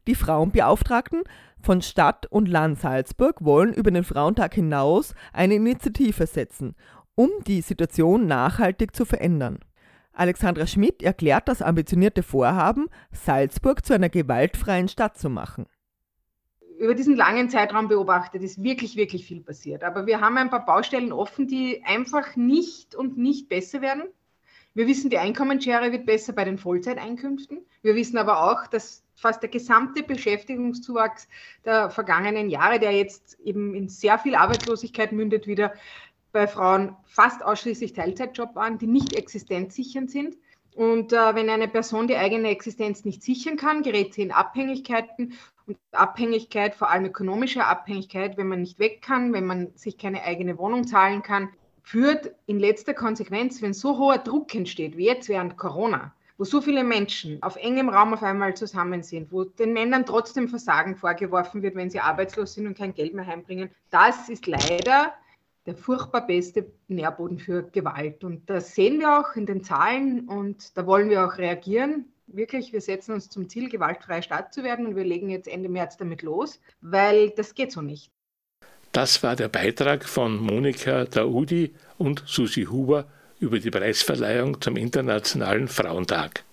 Die 0.08 0.16
Frauenbeauftragten 0.16 1.22
von 1.62 1.80
Stadt 1.80 2.26
und 2.26 2.48
Land 2.48 2.80
Salzburg 2.80 3.44
wollen 3.44 3.72
über 3.72 3.92
den 3.92 4.04
Frauentag 4.04 4.54
hinaus 4.54 5.14
eine 5.32 5.54
Initiative 5.54 6.26
setzen, 6.26 6.74
um 7.14 7.30
die 7.46 7.60
Situation 7.60 8.26
nachhaltig 8.26 8.96
zu 8.96 9.04
verändern. 9.04 9.60
Alexandra 10.18 10.66
Schmidt 10.66 11.02
erklärt 11.02 11.46
das 11.46 11.62
ambitionierte 11.62 12.24
Vorhaben, 12.24 12.88
Salzburg 13.12 13.86
zu 13.86 13.94
einer 13.94 14.08
gewaltfreien 14.08 14.88
Stadt 14.88 15.16
zu 15.16 15.30
machen. 15.30 15.66
Über 16.80 16.94
diesen 16.94 17.16
langen 17.16 17.50
Zeitraum 17.50 17.88
beobachtet 17.88 18.42
ist 18.42 18.62
wirklich, 18.62 18.96
wirklich 18.96 19.26
viel 19.26 19.40
passiert. 19.40 19.84
Aber 19.84 20.06
wir 20.06 20.20
haben 20.20 20.36
ein 20.36 20.50
paar 20.50 20.66
Baustellen 20.66 21.12
offen, 21.12 21.46
die 21.46 21.82
einfach 21.84 22.34
nicht 22.34 22.96
und 22.96 23.16
nicht 23.16 23.48
besser 23.48 23.80
werden. 23.80 24.04
Wir 24.74 24.86
wissen, 24.86 25.10
die 25.10 25.18
Einkommensschere 25.18 25.92
wird 25.92 26.06
besser 26.06 26.32
bei 26.32 26.44
den 26.44 26.58
Vollzeiteinkünften. 26.58 27.64
Wir 27.82 27.94
wissen 27.94 28.18
aber 28.18 28.42
auch, 28.44 28.66
dass 28.66 29.04
fast 29.14 29.42
der 29.42 29.50
gesamte 29.50 30.02
Beschäftigungszuwachs 30.02 31.28
der 31.64 31.90
vergangenen 31.90 32.48
Jahre, 32.48 32.78
der 32.78 32.92
jetzt 32.92 33.38
eben 33.40 33.74
in 33.74 33.88
sehr 33.88 34.18
viel 34.18 34.34
Arbeitslosigkeit 34.36 35.12
mündet, 35.12 35.46
wieder 35.46 35.72
bei 36.32 36.46
Frauen 36.46 36.96
fast 37.04 37.44
ausschließlich 37.44 37.92
Teilzeitjob 37.92 38.54
waren, 38.54 38.78
die 38.78 38.86
nicht 38.86 39.14
existenzsichernd 39.14 40.10
sind. 40.10 40.36
Und 40.74 41.12
äh, 41.12 41.34
wenn 41.34 41.50
eine 41.50 41.66
Person 41.66 42.06
die 42.06 42.16
eigene 42.16 42.50
Existenz 42.50 43.04
nicht 43.04 43.22
sichern 43.22 43.56
kann, 43.56 43.82
gerät 43.82 44.14
sie 44.14 44.22
in 44.22 44.30
Abhängigkeiten 44.30 45.32
und 45.66 45.76
Abhängigkeit, 45.92 46.74
vor 46.74 46.90
allem 46.90 47.06
ökonomische 47.06 47.64
Abhängigkeit, 47.64 48.36
wenn 48.36 48.48
man 48.48 48.60
nicht 48.60 48.78
weg 48.78 49.02
kann, 49.02 49.32
wenn 49.32 49.44
man 49.44 49.72
sich 49.74 49.98
keine 49.98 50.22
eigene 50.22 50.56
Wohnung 50.56 50.86
zahlen 50.86 51.22
kann, 51.22 51.48
führt 51.82 52.34
in 52.46 52.58
letzter 52.58 52.94
Konsequenz, 52.94 53.62
wenn 53.62 53.72
so 53.72 53.98
hoher 53.98 54.18
Druck 54.18 54.54
entsteht, 54.54 54.96
wie 54.96 55.06
jetzt 55.06 55.28
während 55.28 55.56
Corona, 55.56 56.12
wo 56.36 56.44
so 56.44 56.60
viele 56.60 56.84
Menschen 56.84 57.42
auf 57.42 57.56
engem 57.56 57.88
Raum 57.88 58.14
auf 58.14 58.22
einmal 58.22 58.54
zusammen 58.54 59.02
sind, 59.02 59.32
wo 59.32 59.44
den 59.44 59.72
Männern 59.72 60.06
trotzdem 60.06 60.48
Versagen 60.48 60.96
vorgeworfen 60.96 61.62
wird, 61.62 61.76
wenn 61.76 61.90
sie 61.90 62.00
arbeitslos 62.00 62.54
sind 62.54 62.66
und 62.66 62.76
kein 62.76 62.94
Geld 62.94 63.14
mehr 63.14 63.26
heimbringen, 63.26 63.70
das 63.90 64.28
ist 64.28 64.46
leider 64.46 65.14
der 65.68 65.76
furchtbar 65.76 66.26
beste 66.26 66.66
Nährboden 66.88 67.38
für 67.38 67.62
Gewalt. 67.62 68.24
Und 68.24 68.48
das 68.48 68.74
sehen 68.74 69.00
wir 69.00 69.20
auch 69.20 69.36
in 69.36 69.44
den 69.44 69.62
Zahlen 69.62 70.26
und 70.26 70.78
da 70.78 70.86
wollen 70.86 71.10
wir 71.10 71.26
auch 71.26 71.36
reagieren. 71.36 72.06
Wirklich, 72.26 72.72
wir 72.72 72.80
setzen 72.80 73.12
uns 73.12 73.28
zum 73.28 73.50
Ziel, 73.50 73.68
gewaltfreie 73.68 74.22
Stadt 74.22 74.54
zu 74.54 74.64
werden 74.64 74.86
und 74.86 74.96
wir 74.96 75.04
legen 75.04 75.28
jetzt 75.28 75.46
Ende 75.46 75.68
März 75.68 75.98
damit 75.98 76.22
los, 76.22 76.58
weil 76.80 77.28
das 77.36 77.54
geht 77.54 77.70
so 77.70 77.82
nicht. 77.82 78.10
Das 78.92 79.22
war 79.22 79.36
der 79.36 79.48
Beitrag 79.48 80.06
von 80.06 80.38
Monika 80.38 81.04
Daudi 81.04 81.74
und 81.98 82.22
Susi 82.24 82.64
Huber 82.64 83.04
über 83.38 83.58
die 83.58 83.70
Preisverleihung 83.70 84.62
zum 84.62 84.78
Internationalen 84.78 85.68
Frauentag. 85.68 86.44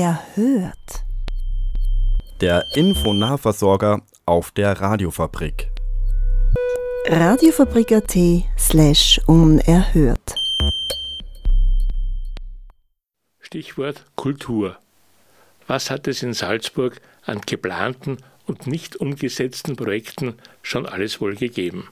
Unerhört. 0.08 1.04
Der 2.40 2.64
Infonahversorger 2.74 4.00
auf 4.24 4.52
der 4.52 4.72
Radiofabrik. 4.80 5.70
Radiofabrik.at 7.06 8.16
slash 8.56 9.20
unerhört. 9.26 10.34
Stichwort 13.40 14.02
Kultur. 14.16 14.78
Was 15.66 15.90
hat 15.90 16.08
es 16.08 16.22
in 16.22 16.32
Salzburg 16.32 17.02
an 17.26 17.42
geplanten 17.42 18.16
und 18.46 18.66
nicht 18.66 18.96
umgesetzten 18.96 19.76
Projekten 19.76 20.38
schon 20.62 20.86
alles 20.86 21.20
wohl 21.20 21.36
gegeben? 21.36 21.88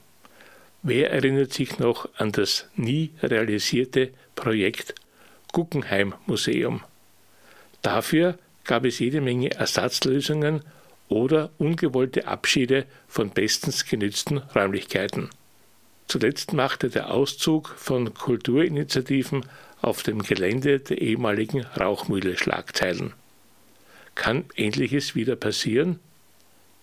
Wer 0.81 1.11
erinnert 1.11 1.53
sich 1.53 1.77
noch 1.77 2.09
an 2.17 2.31
das 2.31 2.65
nie 2.75 3.11
realisierte 3.21 4.09
Projekt 4.33 4.95
Guggenheim 5.51 6.15
Museum? 6.25 6.81
Dafür 7.87 8.37
gab 8.65 8.83
es 8.83 8.99
jede 8.99 9.21
Menge 9.21 9.51
Ersatzlösungen 9.51 10.59
oder 11.07 11.51
ungewollte 11.57 12.27
Abschiede 12.27 12.85
von 13.07 13.29
bestens 13.29 13.85
genützten 13.85 14.39
Räumlichkeiten. 14.39 15.29
Zuletzt 16.09 16.51
machte 16.51 16.89
der 16.89 17.13
Auszug 17.13 17.69
von 17.77 18.13
Kulturinitiativen 18.13 19.45
auf 19.81 20.03
dem 20.03 20.21
Gelände 20.21 20.81
der 20.81 21.01
ehemaligen 21.01 21.61
Rauchmühle 21.61 22.37
Schlagzeilen. 22.37 23.13
Kann 24.15 24.43
Ähnliches 24.57 25.15
wieder 25.15 25.37
passieren? 25.37 26.01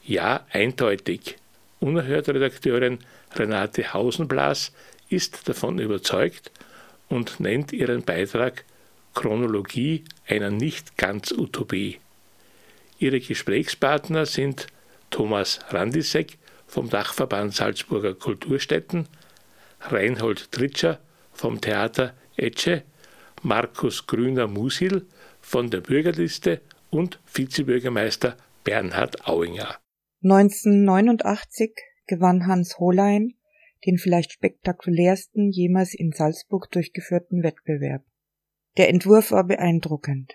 Ja, 0.06 0.46
eindeutig. 0.52 1.36
Unerhört 1.80 2.30
Redakteurin 2.30 2.98
Renate 3.34 3.92
Hausenblas 3.92 4.72
ist 5.10 5.50
davon 5.50 5.78
überzeugt 5.80 6.50
und 7.10 7.40
nennt 7.40 7.74
ihren 7.74 8.04
Beitrag 8.04 8.64
Chronologie 9.14 10.04
einer 10.26 10.50
nicht 10.50 10.96
ganz 10.96 11.32
Utopie. 11.32 11.98
Ihre 12.98 13.20
Gesprächspartner 13.20 14.26
sind 14.26 14.66
Thomas 15.10 15.60
Randisek 15.70 16.38
vom 16.66 16.90
Dachverband 16.90 17.54
Salzburger 17.54 18.14
Kulturstätten, 18.14 19.06
Reinhold 19.80 20.50
Tritscher 20.52 21.00
vom 21.32 21.60
Theater 21.60 22.14
Etche, 22.36 22.82
Markus 23.42 24.06
Grüner-Musil 24.06 25.06
von 25.40 25.70
der 25.70 25.80
Bürgerliste 25.80 26.60
und 26.90 27.20
Vizebürgermeister 27.32 28.36
Bernhard 28.64 29.26
Auinger. 29.26 29.78
1989 30.22 31.72
gewann 32.06 32.46
Hans 32.46 32.78
Holein 32.78 33.34
den 33.86 33.98
vielleicht 33.98 34.32
spektakulärsten 34.32 35.50
jemals 35.50 35.94
in 35.94 36.12
Salzburg 36.12 36.70
durchgeführten 36.70 37.42
Wettbewerb. 37.42 38.02
Der 38.76 38.88
Entwurf 38.88 39.30
war 39.30 39.44
beeindruckend. 39.44 40.34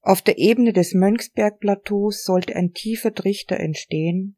Auf 0.00 0.22
der 0.22 0.38
Ebene 0.38 0.72
des 0.72 0.94
Mönchsbergplateaus 0.94 2.22
sollte 2.22 2.54
ein 2.54 2.72
tiefer 2.72 3.12
Trichter 3.12 3.58
entstehen, 3.58 4.36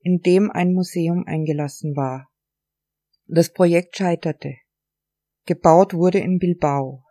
in 0.00 0.20
dem 0.20 0.50
ein 0.50 0.72
Museum 0.72 1.24
eingelassen 1.26 1.94
war. 1.94 2.28
Das 3.26 3.52
Projekt 3.52 3.96
scheiterte. 3.96 4.56
Gebaut 5.44 5.92
wurde 5.92 6.18
in 6.18 6.38
Bilbao. 6.38 7.04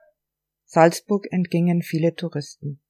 Salzburg 0.66 1.28
entgingen 1.32 1.82
viele 1.82 2.16
Touristen. 2.16 2.82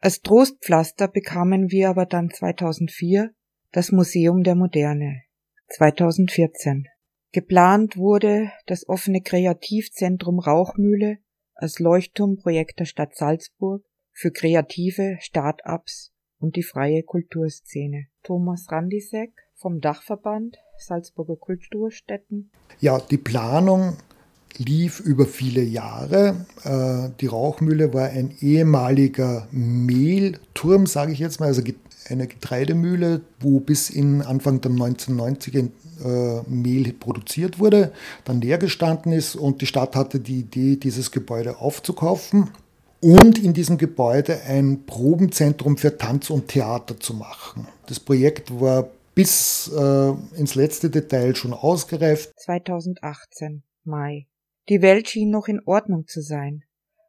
Als 0.00 0.20
Trostpflaster 0.20 1.08
bekamen 1.08 1.70
wir 1.70 1.88
aber 1.88 2.06
dann 2.06 2.30
2004 2.30 3.34
das 3.70 3.92
Museum 3.92 4.42
der 4.42 4.54
Moderne. 4.54 5.22
2014. 5.68 6.86
Geplant 7.32 7.96
wurde 7.96 8.52
das 8.66 8.86
offene 8.88 9.22
Kreativzentrum 9.22 10.38
Rauchmühle 10.38 11.18
als 11.54 11.78
Leuchtturmprojekt 11.78 12.80
der 12.80 12.84
Stadt 12.84 13.16
Salzburg 13.16 13.84
für 14.12 14.30
kreative 14.30 15.16
Start-ups 15.20 16.12
und 16.38 16.56
die 16.56 16.62
freie 16.62 17.02
Kulturszene. 17.02 18.06
Thomas 18.22 18.66
Randisek 18.70 19.32
vom 19.54 19.80
Dachverband 19.80 20.56
Salzburger 20.78 21.36
Kulturstätten. 21.36 22.50
Ja, 22.80 22.98
die 22.98 23.16
Planung 23.16 23.96
lief 24.58 25.00
über 25.00 25.26
viele 25.26 25.62
Jahre. 25.62 26.46
Äh, 26.64 27.14
die 27.20 27.26
Rauchmühle 27.26 27.94
war 27.94 28.08
ein 28.08 28.36
ehemaliger 28.40 29.48
Mehlturm, 29.50 30.86
sage 30.86 31.12
ich 31.12 31.18
jetzt 31.18 31.40
mal, 31.40 31.46
also 31.46 31.62
eine 32.08 32.26
Getreidemühle, 32.26 33.22
wo 33.40 33.60
bis 33.60 33.90
in 33.90 34.22
Anfang 34.22 34.60
der 34.60 34.70
1990er 34.70 35.68
äh, 36.04 36.42
Mehl 36.48 36.92
produziert 36.92 37.58
wurde, 37.58 37.92
dann 38.24 38.40
leer 38.40 38.58
gestanden 38.58 39.12
ist 39.12 39.36
und 39.36 39.60
die 39.60 39.66
Stadt 39.66 39.96
hatte 39.96 40.20
die 40.20 40.40
Idee, 40.40 40.76
dieses 40.76 41.10
Gebäude 41.10 41.58
aufzukaufen 41.58 42.50
und 43.00 43.38
in 43.38 43.52
diesem 43.52 43.78
Gebäude 43.78 44.42
ein 44.42 44.86
Probenzentrum 44.86 45.76
für 45.76 45.98
Tanz 45.98 46.30
und 46.30 46.48
Theater 46.48 46.98
zu 46.98 47.14
machen. 47.14 47.66
Das 47.86 47.98
Projekt 47.98 48.60
war 48.60 48.88
bis 49.14 49.70
äh, 49.76 50.12
ins 50.36 50.54
letzte 50.54 50.88
Detail 50.88 51.34
schon 51.34 51.52
ausgereift. 51.52 52.32
2018, 52.38 53.62
Mai. 53.84 54.26
Die 54.68 54.80
Welt 54.80 55.08
schien 55.08 55.30
noch 55.30 55.48
in 55.48 55.60
Ordnung 55.66 56.06
zu 56.06 56.22
sein. 56.22 56.62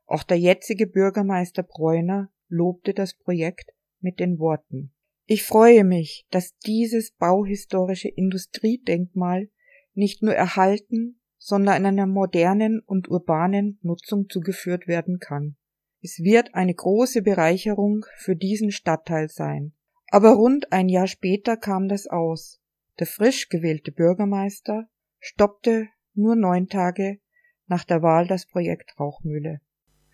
Auch 0.07 0.23
der 0.23 0.39
jetzige 0.39 0.87
Bürgermeister 0.87 1.63
Bräuner 1.63 2.29
lobte 2.49 2.93
das 2.93 3.13
Projekt 3.13 3.71
mit 4.03 4.19
den 4.19 4.37
Worten 4.37 4.93
ich 5.25 5.43
freue 5.43 5.85
mich, 5.85 6.25
dass 6.31 6.57
dieses 6.59 7.11
bauhistorische 7.11 8.09
Industriedenkmal 8.09 9.49
nicht 9.93 10.21
nur 10.21 10.35
erhalten, 10.35 11.19
sondern 11.37 11.85
einer 11.85 12.07
modernen 12.07 12.81
und 12.81 13.09
urbanen 13.09 13.79
Nutzung 13.81 14.27
zugeführt 14.29 14.87
werden 14.87 15.19
kann. 15.19 15.55
Es 16.01 16.19
wird 16.19 16.53
eine 16.55 16.73
große 16.73 17.21
Bereicherung 17.21 18.05
für 18.17 18.35
diesen 18.35 18.71
Stadtteil 18.71 19.29
sein. 19.29 19.73
Aber 20.09 20.33
rund 20.33 20.73
ein 20.73 20.89
Jahr 20.89 21.07
später 21.07 21.55
kam 21.55 21.87
das 21.87 22.07
aus. 22.07 22.59
Der 22.99 23.07
frisch 23.07 23.47
gewählte 23.47 23.91
Bürgermeister 23.91 24.89
stoppte 25.19 25.87
nur 26.13 26.35
neun 26.35 26.67
Tage 26.67 27.19
nach 27.67 27.85
der 27.85 28.01
Wahl 28.01 28.27
das 28.27 28.45
Projekt 28.45 28.99
Rauchmühle. 28.99 29.61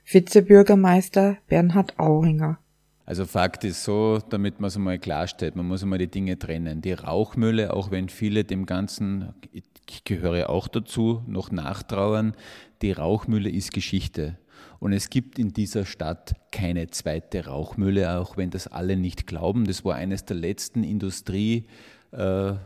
Vizebürgermeister 0.06 1.40
Bernhard 1.48 1.98
Auringer 1.98 2.64
Also 3.10 3.26
Fakt 3.26 3.64
ist 3.64 3.84
so, 3.84 4.20
damit 4.30 4.60
man 4.60 4.68
es 4.68 4.76
einmal 4.76 5.00
klarstellt, 5.00 5.56
man 5.56 5.68
muss 5.68 5.82
einmal 5.82 5.98
die 5.98 6.12
Dinge 6.12 6.38
trennen. 6.38 6.82
Die 6.82 6.94
Rauchmülle, 6.94 7.74
auch 7.74 7.90
wenn 7.90 8.08
viele 8.08 8.44
dem 8.44 8.68
Ganzen, 8.68 9.34
ich 9.52 10.04
gehöre 10.04 10.48
auch 10.52 10.68
dazu, 10.68 11.24
noch 11.26 11.50
nachtrauern, 11.52 12.36
die 12.84 12.92
Rauchmühle 12.92 13.50
ist 13.50 13.74
Geschichte. 13.74 14.38
Und 14.78 14.94
es 14.94 15.10
gibt 15.10 15.40
in 15.40 15.54
dieser 15.54 15.88
Stadt 15.88 16.36
keine 16.52 16.92
zweite 16.92 17.48
Rauchmühle, 17.48 18.20
auch 18.20 18.38
wenn 18.38 18.52
das 18.52 18.68
alle 18.68 18.96
nicht 18.96 19.26
glauben. 19.26 19.66
Das 19.66 19.84
war 19.84 19.96
eines 19.96 20.26
der 20.26 20.38
letzten 20.38 20.84
Industrie- 20.84 21.66
äh, 22.12 22.18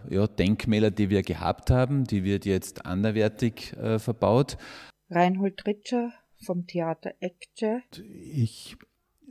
ja, 0.09 0.27
Denkmäler, 0.27 0.91
die 0.91 1.09
wir 1.09 1.21
gehabt 1.21 1.69
haben. 1.69 2.03
Die 2.03 2.25
wird 2.25 2.45
jetzt 2.45 2.85
anderwertig 2.85 3.73
äh, 3.77 3.97
verbaut. 3.97 4.57
Reinhold 5.09 5.65
Ritscher 5.65 6.11
vom 6.45 6.67
Theater 6.67 7.13
Ecce. 7.21 7.81
Ich 8.33 8.75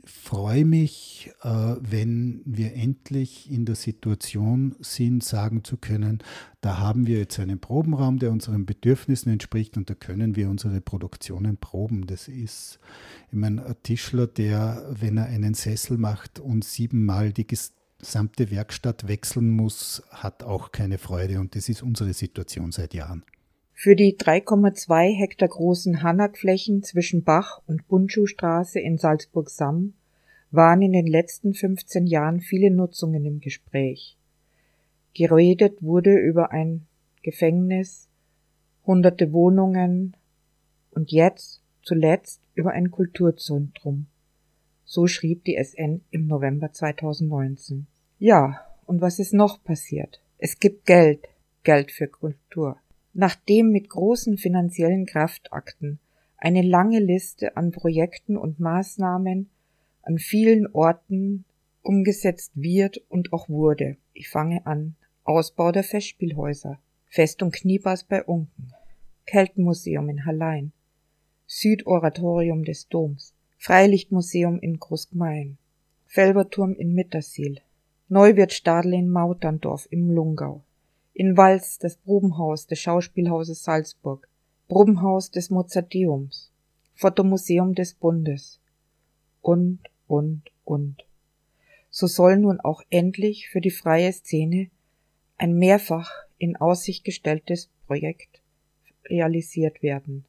freue 0.05 0.65
mich, 0.65 1.31
äh, 1.43 1.75
wenn 1.79 2.41
wir 2.45 2.73
endlich 2.73 3.49
in 3.49 3.65
der 3.65 3.75
Situation 3.75 4.75
sind, 4.79 5.23
sagen 5.23 5.63
zu 5.63 5.77
können, 5.77 6.19
da 6.61 6.77
haben 6.77 7.07
wir 7.07 7.19
jetzt 7.19 7.39
einen 7.39 7.59
Probenraum, 7.59 8.19
der 8.19 8.31
unseren 8.31 8.65
Bedürfnissen 8.65 9.31
entspricht 9.31 9.77
und 9.77 9.89
da 9.89 9.95
können 9.95 10.35
wir 10.35 10.49
unsere 10.49 10.81
Produktionen 10.81 11.57
proben. 11.57 12.05
Das 12.05 12.27
ist, 12.27 12.79
ich 13.31 13.37
meine, 13.37 13.65
ein 13.65 13.75
Tischler, 13.83 14.27
der, 14.27 14.85
wenn 14.89 15.17
er 15.17 15.25
einen 15.25 15.53
Sessel 15.53 15.97
macht 15.97 16.39
und 16.39 16.65
siebenmal 16.65 17.31
die 17.31 17.47
gesamte 17.47 18.51
Werkstatt 18.51 19.07
wechseln 19.07 19.49
muss, 19.51 20.03
hat 20.09 20.43
auch 20.43 20.71
keine 20.73 20.97
Freude 20.97 21.39
und 21.39 21.55
das 21.55 21.69
ist 21.69 21.81
unsere 21.81 22.13
Situation 22.13 22.71
seit 22.71 22.93
Jahren. 22.93 23.23
Für 23.73 23.95
die 23.95 24.15
3,2 24.15 25.17
Hektar 25.17 25.49
großen 25.49 26.03
Hanakflächen 26.03 26.83
zwischen 26.83 27.23
Bach 27.23 27.61
und 27.67 27.87
Bundschuhstraße 27.87 28.79
in 28.79 28.97
Salzburg-Samm 28.97 29.93
waren 30.51 30.81
in 30.81 30.93
den 30.93 31.07
letzten 31.07 31.53
15 31.53 32.05
Jahren 32.05 32.39
viele 32.39 32.71
Nutzungen 32.71 33.25
im 33.25 33.39
Gespräch. 33.39 34.15
Geredet 35.15 35.81
wurde 35.81 36.15
über 36.15 36.51
ein 36.51 36.85
Gefängnis, 37.23 38.07
hunderte 38.85 39.33
Wohnungen 39.33 40.15
und 40.91 41.11
jetzt 41.11 41.61
zuletzt 41.81 42.41
über 42.53 42.71
ein 42.71 42.91
Kulturzentrum. 42.91 44.05
So 44.85 45.07
schrieb 45.07 45.43
die 45.45 45.57
SN 45.61 46.01
im 46.11 46.27
November 46.27 46.71
2019. 46.71 47.87
Ja, 48.19 48.61
und 48.85 49.01
was 49.01 49.19
ist 49.19 49.33
noch 49.33 49.63
passiert? 49.63 50.21
Es 50.37 50.59
gibt 50.59 50.85
Geld, 50.85 51.27
Geld 51.63 51.91
für 51.91 52.07
Kultur. 52.07 52.77
Nachdem 53.13 53.71
mit 53.71 53.89
großen 53.89 54.37
finanziellen 54.37 55.05
Kraftakten 55.05 55.99
eine 56.37 56.61
lange 56.61 56.99
Liste 56.99 57.55
an 57.55 57.71
Projekten 57.71 58.37
und 58.37 58.59
Maßnahmen 58.59 59.49
an 60.01 60.17
vielen 60.17 60.67
Orten 60.67 61.45
umgesetzt 61.81 62.51
wird 62.55 63.01
und 63.09 63.31
auch 63.33 63.49
wurde. 63.49 63.97
Ich 64.13 64.29
fange 64.29 64.65
an. 64.65 64.95
Ausbau 65.25 65.71
der 65.71 65.83
Festspielhäuser, 65.83 66.79
Festung 67.07 67.51
Kniebers 67.51 68.03
bei 68.03 68.23
Unken, 68.23 68.73
Keltenmuseum 69.25 70.09
in 70.09 70.25
Hallein, 70.25 70.73
Südoratorium 71.47 72.65
des 72.65 72.89
Doms, 72.89 73.33
Freilichtmuseum 73.57 74.59
in 74.59 74.79
Großgmein, 74.79 75.57
Felberturm 76.07 76.73
in 76.73 76.93
Mittersiel, 76.93 77.61
Neuwirtstadel 78.09 78.93
in 78.93 79.09
Mauterndorf 79.09 79.87
im 79.91 80.09
Lungau, 80.09 80.61
in 81.13 81.37
Wals 81.37 81.77
das 81.77 81.95
Probenhaus 81.97 82.67
des 82.67 82.79
Schauspielhauses 82.79 83.63
Salzburg, 83.63 84.27
Probenhaus 84.67 85.29
des 85.29 85.49
Mozarteums, 85.49 86.51
Fotomuseum 86.95 87.75
des 87.75 87.93
Bundes 87.93 88.59
und, 89.41 89.79
und, 90.07 90.41
und. 90.65 91.05
So 91.89 92.07
soll 92.07 92.37
nun 92.37 92.59
auch 92.59 92.81
endlich 92.89 93.49
für 93.49 93.61
die 93.61 93.71
freie 93.71 94.11
Szene 94.11 94.69
ein 95.37 95.53
mehrfach 95.53 96.11
in 96.39 96.55
Aussicht 96.55 97.03
gestelltes 97.03 97.69
Projekt 97.85 98.41
realisiert 99.05 99.83
werden, 99.83 100.25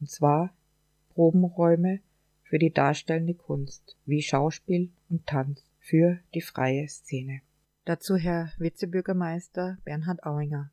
und 0.00 0.10
zwar 0.10 0.52
Probenräume 1.14 2.00
für 2.42 2.58
die 2.58 2.72
darstellende 2.72 3.34
Kunst 3.34 3.96
wie 4.04 4.22
Schauspiel 4.22 4.90
und 5.08 5.26
Tanz 5.26 5.62
für 5.80 6.18
die 6.34 6.40
freie 6.40 6.88
Szene. 6.88 7.40
Dazu 7.88 8.16
Herr 8.16 8.52
Vizebürgermeister 8.58 9.78
Bernhard 9.82 10.22
Auinger. 10.22 10.70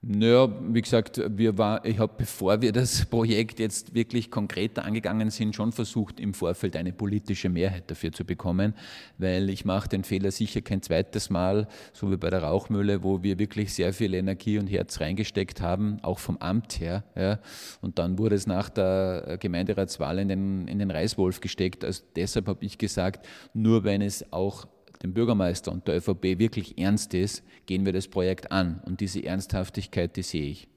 Naja, 0.00 0.48
wie 0.72 0.80
gesagt, 0.80 1.20
wir 1.28 1.58
war, 1.58 1.84
ich 1.84 1.98
habe, 1.98 2.12
bevor 2.16 2.62
wir 2.62 2.70
das 2.70 3.04
Projekt 3.06 3.58
jetzt 3.58 3.94
wirklich 3.94 4.30
konkreter 4.30 4.84
angegangen 4.84 5.30
sind, 5.30 5.56
schon 5.56 5.72
versucht, 5.72 6.20
im 6.20 6.34
Vorfeld 6.34 6.76
eine 6.76 6.92
politische 6.92 7.48
Mehrheit 7.48 7.90
dafür 7.90 8.12
zu 8.12 8.24
bekommen, 8.24 8.74
weil 9.18 9.50
ich 9.50 9.64
mache 9.64 9.88
den 9.88 10.04
Fehler 10.04 10.30
sicher 10.30 10.60
kein 10.60 10.82
zweites 10.82 11.30
Mal, 11.30 11.66
so 11.92 12.12
wie 12.12 12.16
bei 12.16 12.30
der 12.30 12.44
Rauchmühle, 12.44 13.02
wo 13.02 13.24
wir 13.24 13.40
wirklich 13.40 13.74
sehr 13.74 13.92
viel 13.92 14.14
Energie 14.14 14.60
und 14.60 14.68
Herz 14.68 15.00
reingesteckt 15.00 15.60
haben, 15.60 15.98
auch 16.02 16.20
vom 16.20 16.36
Amt 16.36 16.78
her. 16.78 17.02
Ja. 17.16 17.40
Und 17.80 17.98
dann 17.98 18.18
wurde 18.18 18.36
es 18.36 18.46
nach 18.46 18.70
der 18.70 19.36
Gemeinderatswahl 19.40 20.20
in 20.20 20.28
den, 20.28 20.68
in 20.68 20.78
den 20.78 20.92
Reißwolf 20.92 21.40
gesteckt. 21.40 21.84
Also 21.84 22.04
deshalb 22.14 22.46
habe 22.46 22.64
ich 22.64 22.78
gesagt, 22.78 23.26
nur 23.52 23.82
wenn 23.82 24.00
es 24.00 24.32
auch 24.32 24.68
dem 25.02 25.12
Bürgermeister 25.14 25.72
und 25.72 25.86
der 25.86 25.96
ÖVP 25.96 26.38
wirklich 26.38 26.78
ernst 26.78 27.14
ist, 27.14 27.42
gehen 27.66 27.84
wir 27.86 27.92
das 27.92 28.08
Projekt 28.08 28.50
an. 28.50 28.80
Und 28.84 29.00
diese 29.00 29.24
Ernsthaftigkeit, 29.24 30.16
die 30.16 30.22
sehe 30.22 30.50
ich. 30.50 30.68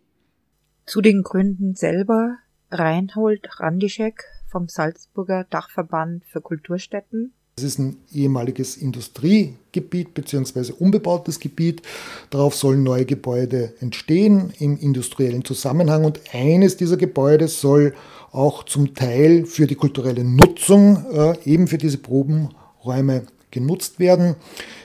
Zu 0.85 1.01
den 1.01 1.23
Gründen 1.23 1.75
selber 1.75 2.37
Reinhold 2.69 3.47
Randischek 3.59 4.23
vom 4.47 4.67
Salzburger 4.67 5.45
Dachverband 5.49 6.25
für 6.25 6.41
Kulturstätten. 6.41 7.33
Es 7.57 7.63
ist 7.63 7.79
ein 7.79 7.97
ehemaliges 8.11 8.77
Industriegebiet 8.77 10.13
bzw. 10.13 10.71
unbebautes 10.79 11.39
Gebiet. 11.39 11.81
Darauf 12.29 12.55
sollen 12.55 12.81
neue 12.83 13.05
Gebäude 13.05 13.73
entstehen 13.81 14.53
im 14.59 14.77
industriellen 14.77 15.43
Zusammenhang 15.43 16.05
und 16.05 16.21
eines 16.33 16.77
dieser 16.77 16.97
Gebäude 16.97 17.47
soll 17.47 17.93
auch 18.31 18.63
zum 18.63 18.93
Teil 18.93 19.45
für 19.45 19.67
die 19.67 19.75
kulturelle 19.75 20.23
Nutzung, 20.23 21.05
äh, 21.11 21.37
eben 21.43 21.67
für 21.67 21.77
diese 21.77 21.97
Probenräume 21.97 23.23
genutzt 23.51 23.99
werden, 23.99 24.35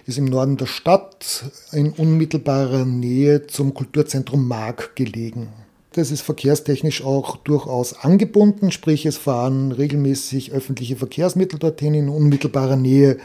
ist 0.07 0.19
im 0.19 0.27
Norden 0.27 0.57
der 0.57 0.67
Stadt 0.67 1.45
in 1.73 1.91
unmittelbarer 1.91 2.85
Nähe 2.85 3.47
zum 3.47 3.75
Kulturzentrum 3.75 4.47
Mark 4.47 4.97
gelegen. 4.97 5.49
Das 5.93 6.11
ist 6.11 6.21
verkehrstechnisch 6.21 7.03
auch 7.03 7.37
durchaus 7.37 7.95
angebunden, 7.95 8.71
sprich 8.71 9.07
es 9.07 9.17
fahren 9.17 9.73
regelmäßig 9.73 10.53
öffentliche 10.53 10.97
Verkehrsmittel 10.97 11.59
dorthin. 11.59 11.95
In 11.95 12.11
unmittelbarer 12.11 12.77
Nähe 12.77 13.17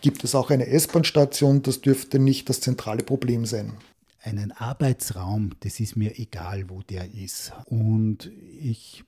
gibt 0.00 0.24
es 0.24 0.34
auch 0.34 0.50
eine 0.50 0.66
S-Bahn-Station, 0.66 1.62
das 1.62 1.80
dürfte 1.80 2.18
nicht 2.18 2.48
das 2.48 2.60
zentrale 2.60 3.04
Problem 3.04 3.46
sein. 3.46 3.74
Einen 4.20 4.50
Arbeitsraum, 4.50 5.52
das 5.60 5.78
ist 5.78 5.96
mir 5.96 6.18
egal, 6.18 6.64
wo 6.68 6.82
der 6.82 7.06
ist. 7.14 7.52
Und 7.66 8.32
ich 8.60 9.04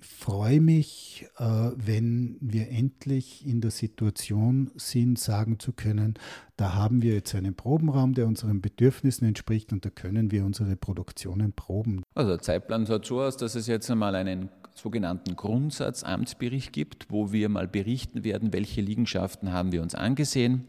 freue 0.00 0.60
mich, 0.60 1.26
äh, 1.38 1.44
wenn 1.44 2.36
wir 2.40 2.70
endlich 2.70 3.46
in 3.46 3.60
der 3.60 3.70
Situation 3.70 4.70
sind, 4.76 5.18
sagen 5.18 5.58
zu 5.58 5.72
können, 5.72 6.14
da 6.56 6.74
haben 6.74 7.02
wir 7.02 7.14
jetzt 7.14 7.34
einen 7.34 7.54
Probenraum, 7.54 8.14
der 8.14 8.26
unseren 8.26 8.60
Bedürfnissen 8.60 9.26
entspricht 9.26 9.72
und 9.72 9.84
da 9.84 9.90
können 9.90 10.30
wir 10.30 10.44
unsere 10.44 10.76
Produktionen 10.76 11.52
proben. 11.52 12.02
Also 12.14 12.30
der 12.30 12.40
Zeitplan 12.40 12.86
sieht 12.86 13.04
so 13.04 13.20
aus, 13.20 13.36
dass 13.36 13.54
es 13.54 13.66
jetzt 13.66 13.90
einmal 13.90 14.14
einen 14.14 14.50
sogenannten 14.74 15.36
Grundsatzamtsbericht 15.36 16.72
gibt, 16.72 17.06
wo 17.10 17.32
wir 17.32 17.48
mal 17.48 17.66
berichten 17.66 18.24
werden, 18.24 18.52
welche 18.52 18.80
Liegenschaften 18.80 19.52
haben 19.52 19.72
wir 19.72 19.82
uns 19.82 19.94
angesehen, 19.94 20.66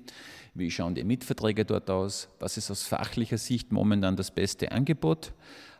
wie 0.54 0.72
schauen 0.72 0.96
die 0.96 1.04
Mitverträge 1.04 1.66
dort 1.66 1.90
aus, 1.90 2.30
was 2.40 2.58
ist 2.58 2.72
aus 2.72 2.84
fachlicher 2.84 3.38
Sicht 3.38 3.72
momentan 3.72 4.16
das 4.16 4.32
beste 4.32 4.72
Angebot. 4.72 5.34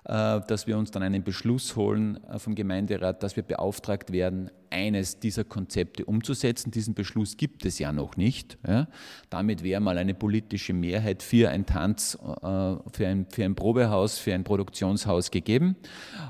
Äh, 0.08 0.39
dass 0.48 0.67
wir 0.67 0.78
uns 0.78 0.91
dann 0.91 1.04
einen 1.04 1.24
Beschluss 1.24 1.76
holen 1.76 2.24
äh, 2.30 2.39
vom 2.39 2.56
Gemeinderat, 2.56 3.24
dass 3.24 3.36
wir 3.36 3.43
beauftragt 3.43 4.13
werden, 4.13 4.50
eines 4.70 5.20
dieser 5.20 5.44
Konzepte 5.44 6.06
umzusetzen. 6.06 6.72
Diesen 6.72 6.94
Beschluss 6.94 7.38
gibt 7.38 7.66
es 7.66 7.80
ja 7.80 7.92
noch 7.92 8.18
nicht. 8.18 8.58
Ja. 8.68 8.88
Damit 9.30 9.64
wäre 9.64 9.82
mal 9.82 9.98
eine 9.98 10.14
politische 10.14 10.74
Mehrheit 10.74 11.24
für 11.24 11.50
ein 11.50 11.66
Tanz, 11.66 12.16
äh, 12.16 12.38
für 12.42 13.08
ein, 13.08 13.26
für 13.30 13.44
ein 13.44 13.56
Probehaus, 13.56 14.18
für 14.18 14.34
ein 14.34 14.44
Produktionshaus 14.44 15.32
gegeben. 15.32 15.76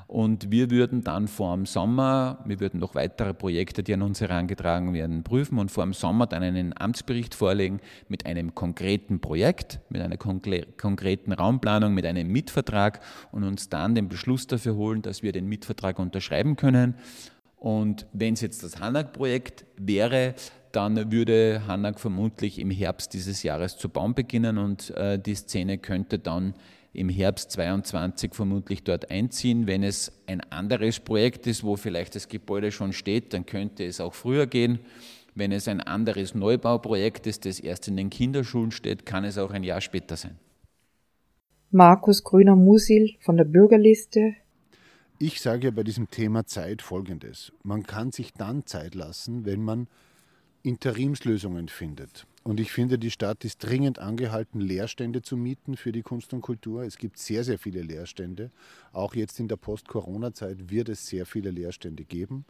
Und 0.07 0.51
wir 0.51 0.69
würden 0.69 1.03
dann 1.03 1.27
vor 1.27 1.55
dem 1.55 1.65
Sommer, 1.65 2.43
wir 2.45 2.59
würden 2.59 2.79
noch 2.79 2.95
weitere 2.95 3.33
Projekte, 3.33 3.83
die 3.83 3.93
an 3.93 4.01
uns 4.01 4.21
herangetragen 4.21 4.93
werden, 4.93 5.23
prüfen 5.23 5.59
und 5.59 5.71
vor 5.71 5.83
dem 5.83 5.93
Sommer 5.93 6.27
dann 6.27 6.43
einen 6.43 6.77
Amtsbericht 6.77 7.35
vorlegen 7.35 7.79
mit 8.07 8.25
einem 8.25 8.55
konkreten 8.55 9.19
Projekt, 9.19 9.79
mit 9.89 10.01
einer 10.01 10.17
konkreten 10.17 11.31
Raumplanung, 11.31 11.93
mit 11.93 12.05
einem 12.05 12.27
Mitvertrag 12.27 13.01
und 13.31 13.43
uns 13.43 13.69
dann 13.69 13.95
den 13.95 14.09
Beschluss 14.09 14.47
dafür 14.47 14.75
holen, 14.75 15.01
dass 15.01 15.23
wir 15.23 15.31
den 15.31 15.47
Mitvertrag 15.47 15.99
unterschreiben 15.99 16.55
können. 16.55 16.95
Und 17.57 18.05
wenn 18.13 18.35
es 18.35 18.41
jetzt 18.41 18.63
das 18.63 18.79
Hanak-Projekt 18.79 19.65
wäre, 19.77 20.35
dann 20.71 21.11
würde 21.11 21.63
Hanak 21.67 21.99
vermutlich 21.99 22.59
im 22.59 22.69
Herbst 22.69 23.13
dieses 23.13 23.41
Jahres 23.43 23.77
zu 23.77 23.89
bauen 23.89 24.13
beginnen 24.13 24.57
und 24.57 24.91
äh, 24.91 25.17
die 25.17 25.33
Szene 25.33 25.79
könnte 25.79 26.19
dann 26.19 26.53
im 26.93 27.09
Herbst 27.09 27.51
22 27.51 28.33
vermutlich 28.33 28.83
dort 28.83 29.11
einziehen. 29.11 29.67
Wenn 29.67 29.83
es 29.83 30.11
ein 30.25 30.41
anderes 30.51 30.99
Projekt 30.99 31.47
ist, 31.47 31.63
wo 31.63 31.75
vielleicht 31.75 32.15
das 32.15 32.27
Gebäude 32.27 32.71
schon 32.71 32.93
steht, 32.93 33.33
dann 33.33 33.45
könnte 33.45 33.85
es 33.85 34.01
auch 34.01 34.13
früher 34.13 34.47
gehen. 34.47 34.79
Wenn 35.35 35.51
es 35.51 35.67
ein 35.67 35.81
anderes 35.81 36.33
Neubauprojekt 36.33 37.27
ist, 37.27 37.45
das 37.45 37.59
erst 37.59 37.87
in 37.87 37.97
den 37.97 38.09
Kinderschulen 38.09 38.71
steht, 38.71 39.05
kann 39.05 39.23
es 39.23 39.37
auch 39.37 39.51
ein 39.51 39.63
Jahr 39.63 39.81
später 39.81 40.15
sein. 40.15 40.37
Markus 41.69 42.23
Grüner-Musil 42.23 43.15
von 43.19 43.37
der 43.37 43.43
Bürgerliste. 43.43 44.33
Ich 45.19 45.41
sage 45.41 45.65
ja 45.65 45.71
bei 45.71 45.81
diesem 45.81 46.11
Thema 46.11 46.45
Zeit 46.45 46.83
Folgendes. 46.83 47.51
Man 47.63 47.81
kann 47.81 48.11
sich 48.11 48.33
dann 48.33 48.67
Zeit 48.67 48.93
lassen, 48.93 49.45
wenn 49.45 49.63
man 49.63 49.87
Interimslösungen 50.61 51.69
findet. 51.69 52.27
Und 52.43 52.59
ich 52.59 52.71
finde, 52.71 52.99
die 52.99 53.09
Stadt 53.09 53.43
ist 53.43 53.57
dringend 53.57 53.97
angehalten, 53.97 54.61
Leerstände 54.61 55.23
zu 55.23 55.35
mieten 55.35 55.75
für 55.75 55.91
die 55.91 56.03
Kunst 56.03 56.33
und 56.33 56.41
Kultur. 56.41 56.83
Es 56.83 56.99
gibt 56.99 57.17
sehr, 57.17 57.43
sehr 57.43 57.57
viele 57.57 57.81
Leerstände. 57.81 58.51
Auch 58.93 59.15
jetzt 59.15 59.39
in 59.39 59.47
der 59.47 59.55
Post-Corona-Zeit 59.55 60.69
wird 60.69 60.87
es 60.87 61.07
sehr 61.07 61.25
viele 61.25 61.49
Leerstände 61.49 62.03
geben. 62.03 62.45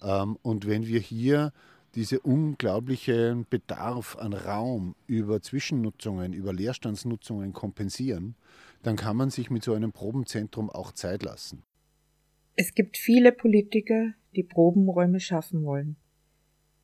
Ähm, 0.00 0.38
und 0.40 0.66
wenn 0.66 0.86
wir 0.86 1.00
hier 1.00 1.52
diese 1.94 2.20
unglaublichen 2.20 3.46
Bedarf 3.50 4.16
an 4.16 4.32
Raum 4.32 4.94
über 5.06 5.42
Zwischennutzungen, 5.42 6.32
über 6.32 6.54
Leerstandsnutzungen 6.54 7.52
kompensieren, 7.52 8.34
dann 8.82 8.96
kann 8.96 9.18
man 9.18 9.28
sich 9.28 9.50
mit 9.50 9.62
so 9.62 9.74
einem 9.74 9.92
Probenzentrum 9.92 10.70
auch 10.70 10.92
Zeit 10.92 11.22
lassen. 11.22 11.64
Es 12.60 12.74
gibt 12.74 12.96
viele 12.96 13.30
Politiker, 13.30 14.14
die 14.34 14.42
Probenräume 14.42 15.20
schaffen 15.20 15.64
wollen. 15.64 15.94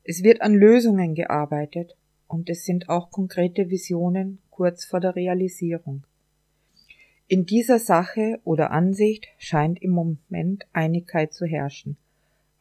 Es 0.05 0.23
wird 0.23 0.41
an 0.41 0.53
Lösungen 0.55 1.15
gearbeitet 1.15 1.97
und 2.29 2.49
es 2.49 2.63
sind 2.63 2.87
auch 2.87 3.11
konkrete 3.11 3.69
Visionen 3.69 4.39
kurz 4.51 4.85
vor 4.85 5.01
der 5.01 5.17
Realisierung. 5.17 6.05
In 7.27 7.45
dieser 7.45 7.77
Sache 7.77 8.39
oder 8.45 8.71
Ansicht 8.71 9.27
scheint 9.37 9.81
im 9.81 9.91
Moment 9.91 10.65
Einigkeit 10.71 11.33
zu 11.33 11.45
herrschen, 11.45 11.97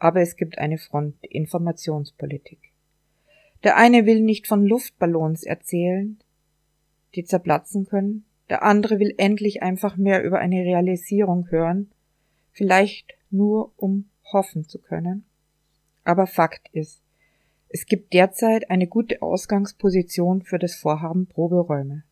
aber 0.01 0.21
es 0.21 0.35
gibt 0.35 0.59
eine 0.59 0.79
Front, 0.79 1.15
Informationspolitik. 1.25 2.73
Der 3.63 3.77
eine 3.77 4.07
will 4.07 4.23
nicht 4.23 4.49
von 4.49 4.67
Luftballons 4.67 5.45
erzählen, 5.45 6.19
die 7.15 7.23
zerplatzen 7.23 7.87
können, 7.87 8.25
der 8.49 8.65
andere 8.65 8.99
will 8.99 9.15
endlich 9.19 9.63
einfach 9.63 9.97
mehr 9.97 10.25
über 10.25 10.41
eine 10.41 10.65
Realisierung 10.65 11.49
hören, 11.53 11.93
vielleicht 12.55 13.13
nur 13.31 13.73
um 13.77 14.09
hoffen 14.33 14.67
zu 14.67 14.79
können. 14.79 15.27
Aber 16.05 16.27
Fakt 16.27 16.69
ist, 16.73 17.03
es 17.69 17.87
gibt 17.87 18.13
derzeit 18.13 18.71
eine 18.71 18.87
gute 18.87 19.21
Ausgangsposition 19.21 20.43
für 20.43 20.59
das 20.59 20.77
Vorhaben 20.77 21.27
Proberäume. 21.27 22.05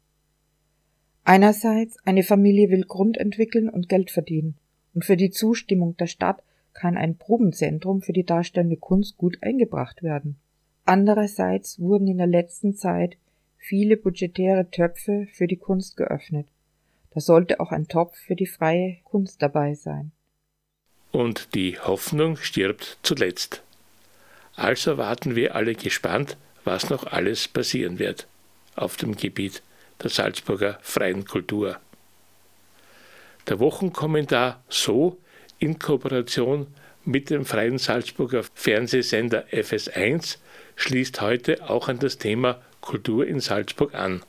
Einerseits, 1.24 1.96
eine 2.04 2.24
Familie 2.24 2.70
will 2.70 2.84
Grund 2.84 3.16
entwickeln 3.16 3.68
und 3.68 3.88
Geld 3.88 4.10
verdienen, 4.10 4.56
und 4.92 5.04
für 5.04 5.16
die 5.16 5.30
Zustimmung 5.30 5.96
der 5.96 6.08
Stadt 6.08 6.42
kann 6.72 6.96
ein 6.96 7.16
Probenzentrum 7.16 8.02
für 8.02 8.12
die 8.12 8.24
darstellende 8.24 8.76
Kunst 8.76 9.16
gut 9.16 9.38
eingebracht 9.40 10.02
werden. 10.02 10.36
Andererseits 10.84 11.78
wurden 11.78 12.08
in 12.08 12.18
der 12.18 12.26
letzten 12.26 12.74
Zeit 12.74 13.16
viele 13.56 13.96
budgetäre 13.96 14.68
Töpfe 14.70 15.28
für 15.32 15.46
die 15.46 15.56
Kunst 15.56 15.96
geöffnet. 15.96 16.48
Da 17.10 17.20
sollte 17.20 17.60
auch 17.60 17.70
ein 17.70 17.86
Topf 17.86 18.16
für 18.16 18.34
die 18.34 18.46
freie 18.46 18.96
Kunst 19.04 19.40
dabei 19.42 19.74
sein. 19.74 20.10
Und 21.12 21.54
die 21.54 21.78
Hoffnung 21.78 22.36
stirbt 22.36 22.98
zuletzt. 23.02 23.62
Also 24.56 24.98
warten 24.98 25.36
wir 25.36 25.54
alle 25.54 25.74
gespannt, 25.74 26.36
was 26.64 26.90
noch 26.90 27.04
alles 27.04 27.48
passieren 27.48 27.98
wird 27.98 28.26
auf 28.74 28.96
dem 28.96 29.16
Gebiet 29.16 29.62
der 30.02 30.10
Salzburger 30.10 30.78
freien 30.82 31.24
Kultur. 31.24 31.78
Der 33.48 33.58
Wochenkommentar 33.58 34.62
so 34.68 35.18
in 35.58 35.78
Kooperation 35.78 36.66
mit 37.04 37.30
dem 37.30 37.44
freien 37.44 37.78
Salzburger 37.78 38.44
Fernsehsender 38.54 39.44
FS1 39.52 40.38
schließt 40.76 41.20
heute 41.20 41.68
auch 41.68 41.88
an 41.88 41.98
das 41.98 42.18
Thema 42.18 42.62
Kultur 42.80 43.26
in 43.26 43.40
Salzburg 43.40 43.94
an. 43.94 44.22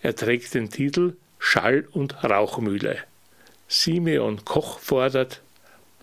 Er 0.00 0.14
trägt 0.14 0.54
den 0.54 0.70
Titel 0.70 1.16
Schall- 1.38 1.86
und 1.90 2.22
Rauchmühle. 2.24 2.98
Simeon 3.68 4.44
Koch 4.44 4.78
fordert, 4.78 5.42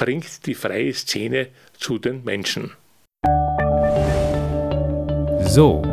bringt 0.01 0.47
die 0.47 0.55
freie 0.55 0.91
Szene 0.95 1.49
zu 1.77 1.99
den 1.99 2.23
Menschen. 2.23 2.71
So, 5.41 5.83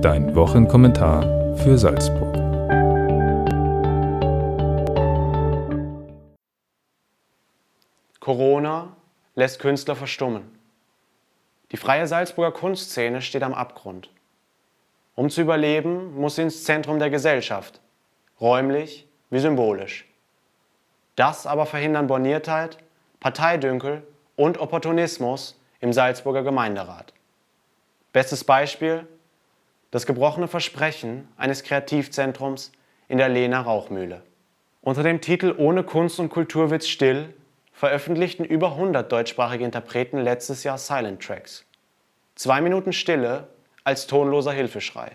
dein 0.00 0.34
Wochenkommentar 0.34 1.58
für 1.58 1.76
Salzburg. 1.76 2.32
Corona 8.20 8.96
lässt 9.34 9.58
Künstler 9.58 9.96
verstummen. 9.96 10.44
Die 11.72 11.76
freie 11.76 12.06
Salzburger 12.06 12.52
Kunstszene 12.52 13.20
steht 13.20 13.42
am 13.42 13.52
Abgrund. 13.52 14.08
Um 15.14 15.28
zu 15.28 15.42
überleben, 15.42 16.14
muss 16.14 16.36
sie 16.36 16.42
ins 16.42 16.64
Zentrum 16.64 16.98
der 16.98 17.10
Gesellschaft, 17.10 17.82
räumlich 18.40 19.06
wie 19.28 19.40
symbolisch. 19.40 20.06
Das 21.16 21.46
aber 21.46 21.66
verhindern 21.66 22.06
Borniertheit, 22.06 22.78
Parteidünkel 23.22 24.02
und 24.34 24.58
Opportunismus 24.58 25.56
im 25.78 25.92
Salzburger 25.92 26.42
Gemeinderat. 26.42 27.12
Bestes 28.12 28.42
Beispiel 28.42 29.06
das 29.92 30.06
gebrochene 30.06 30.48
Versprechen 30.48 31.28
eines 31.36 31.62
Kreativzentrums 31.62 32.72
in 33.06 33.18
der 33.18 33.28
Lehner 33.28 33.60
Rauchmühle. 33.60 34.22
Unter 34.80 35.04
dem 35.04 35.20
Titel 35.20 35.54
Ohne 35.56 35.84
Kunst 35.84 36.18
und 36.18 36.30
Kultur 36.30 36.72
wird's 36.72 36.88
still 36.88 37.32
veröffentlichten 37.72 38.44
über 38.44 38.72
100 38.72 39.12
deutschsprachige 39.12 39.64
Interpreten 39.64 40.18
letztes 40.18 40.64
Jahr 40.64 40.78
Silent 40.78 41.22
Tracks. 41.22 41.64
Zwei 42.34 42.60
Minuten 42.60 42.92
Stille 42.92 43.46
als 43.84 44.08
tonloser 44.08 44.50
Hilfeschrei. 44.50 45.12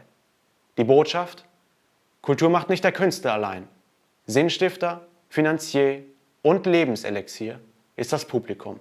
Die 0.78 0.86
Botschaft? 0.86 1.44
Kultur 2.22 2.50
macht 2.50 2.70
nicht 2.70 2.86
der 2.86 2.94
Künstler 2.94 3.34
allein. 3.34 3.68
Sinnstifter, 4.28 5.06
Finanzier 5.28 6.04
und 6.42 6.66
Lebenselixier 6.66 7.60
ist 7.98 8.14
das 8.14 8.26
Publikum. 8.26 8.80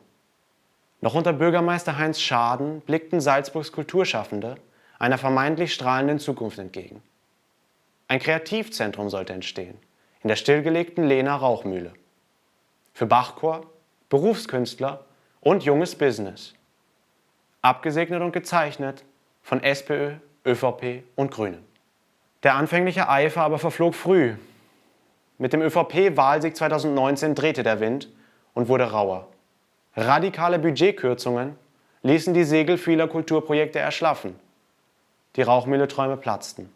Noch 1.01 1.15
unter 1.15 1.33
Bürgermeister 1.33 1.99
Heinz 1.99 2.21
Schaden 2.21 2.81
blickten 2.83 3.21
Salzburgs 3.21 3.73
Kulturschaffende 3.73 4.57
einer 4.99 5.19
vermeintlich 5.19 5.75
strahlenden 5.75 6.19
Zukunft 6.19 6.59
entgegen. 6.59 7.03
Ein 8.09 8.21
Kreativzentrum 8.21 9.11
sollte 9.11 9.33
entstehen, 9.33 9.77
in 10.23 10.29
der 10.29 10.37
stillgelegten 10.37 11.05
Lehner 11.05 11.35
Rauchmühle. 11.35 11.93
Für 12.95 13.07
Bachchor, 13.07 13.67
Berufskünstler 14.09 15.05
und 15.41 15.65
junges 15.65 15.97
Business. 15.97 16.55
Abgesegnet 17.63 18.23
und 18.23 18.33
gezeichnet 18.33 19.05
von 19.43 19.63
SPÖ, 19.63 20.15
ÖVP 20.47 21.03
und 21.17 21.31
Grünen. 21.31 21.65
Der 22.43 22.55
anfängliche 22.55 23.09
Eifer 23.09 23.43
aber 23.43 23.59
verflog 23.59 23.95
früh. 23.95 24.37
Mit 25.39 25.53
dem 25.53 25.63
ÖVP-Wahlsieg 25.63 26.57
2019 26.57 27.35
drehte 27.35 27.63
der 27.63 27.81
Wind 27.81 28.09
und 28.57 28.69
wurde 28.69 28.91
rauer. 28.91 29.29
Radikale 29.95 30.59
Budgetkürzungen 30.59 31.59
ließen 32.03 32.33
die 32.33 32.45
Segel 32.45 32.79
vieler 32.79 33.07
Kulturprojekte 33.07 33.79
erschlaffen. 33.79 34.35
Die 35.37 35.43
Rauchmühle-Träume 35.43 36.17
platzten. 36.17 36.73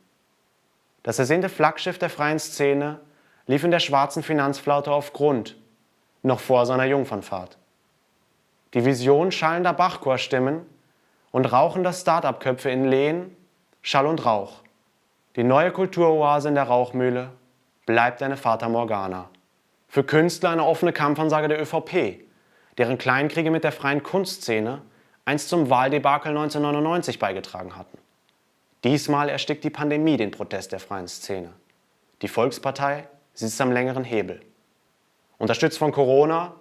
Das 1.03 1.19
ersehnte 1.19 1.49
Flaggschiff 1.49 1.99
der 1.99 2.11
freien 2.11 2.39
Szene 2.39 3.01
lief 3.47 3.65
in 3.65 3.71
der 3.71 3.79
schwarzen 3.79 4.23
Finanzflaute 4.23 4.93
auf 4.93 5.15
Grund, 5.15 5.57
noch 6.23 6.41
vor 6.41 6.67
seiner 6.67 6.85
Jungfernfahrt. 6.85 7.57
Die 8.75 8.85
Vision 8.85 9.33
schallender 9.33 9.73
Bachchorstimmen 9.73 10.67
und 11.31 11.51
rauchender 11.51 11.95
Start-up-Köpfe 11.95 12.69
in 12.69 12.85
Lehen, 12.85 13.35
Schall 13.81 14.05
und 14.05 14.27
Rauch. 14.27 14.57
Die 15.37 15.45
neue 15.45 15.73
Kulturoase 15.73 16.49
in 16.51 16.57
der 16.57 16.65
Rauchmühle 16.65 17.31
bleibt 17.87 18.23
eine 18.23 18.37
Fata 18.37 18.69
Morgana. 18.69 19.31
Für 19.91 20.05
Künstler 20.05 20.51
eine 20.51 20.65
offene 20.65 20.93
Kampfansage 20.93 21.49
der 21.49 21.61
ÖVP, 21.61 22.21
deren 22.79 22.97
Kleinkriege 22.97 23.51
mit 23.51 23.65
der 23.65 23.73
freien 23.73 24.05
Kunstszene 24.05 24.83
einst 25.25 25.49
zum 25.49 25.69
Wahldebakel 25.69 26.31
1999 26.31 27.19
beigetragen 27.19 27.77
hatten. 27.77 27.99
Diesmal 28.85 29.29
erstickt 29.29 29.65
die 29.65 29.71
Pandemie 29.71 30.17
den 30.17 30.31
Protest 30.31 30.71
der 30.71 30.79
freien 30.79 31.09
Szene. 31.09 31.53
Die 32.23 32.29
Volkspartei 32.29 33.09
sitzt 33.35 33.61
am 33.61 33.73
längeren 33.73 34.05
Hebel. 34.05 34.41
Unterstützt 35.39 35.79
von 35.79 35.91
Corona, 35.91 36.55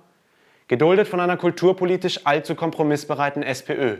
geduldet 0.67 1.07
von 1.07 1.19
einer 1.19 1.37
kulturpolitisch 1.37 2.25
allzu 2.25 2.55
kompromissbereiten 2.55 3.43
SPÖ. 3.43 3.97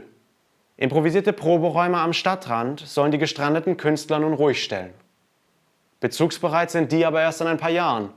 Improvisierte 0.75 1.33
Proberäume 1.33 1.99
am 1.99 2.13
Stadtrand 2.13 2.79
sollen 2.79 3.11
die 3.11 3.19
gestrandeten 3.19 3.77
Künstler 3.77 4.17
nun 4.17 4.33
ruhig 4.33 4.63
stellen. 4.63 4.95
Bezugsbereit 5.99 6.71
sind 6.71 6.91
die 6.91 7.05
aber 7.05 7.21
erst 7.21 7.41
in 7.41 7.47
ein 7.47 7.57
paar 7.57 7.69
Jahren, 7.69 8.11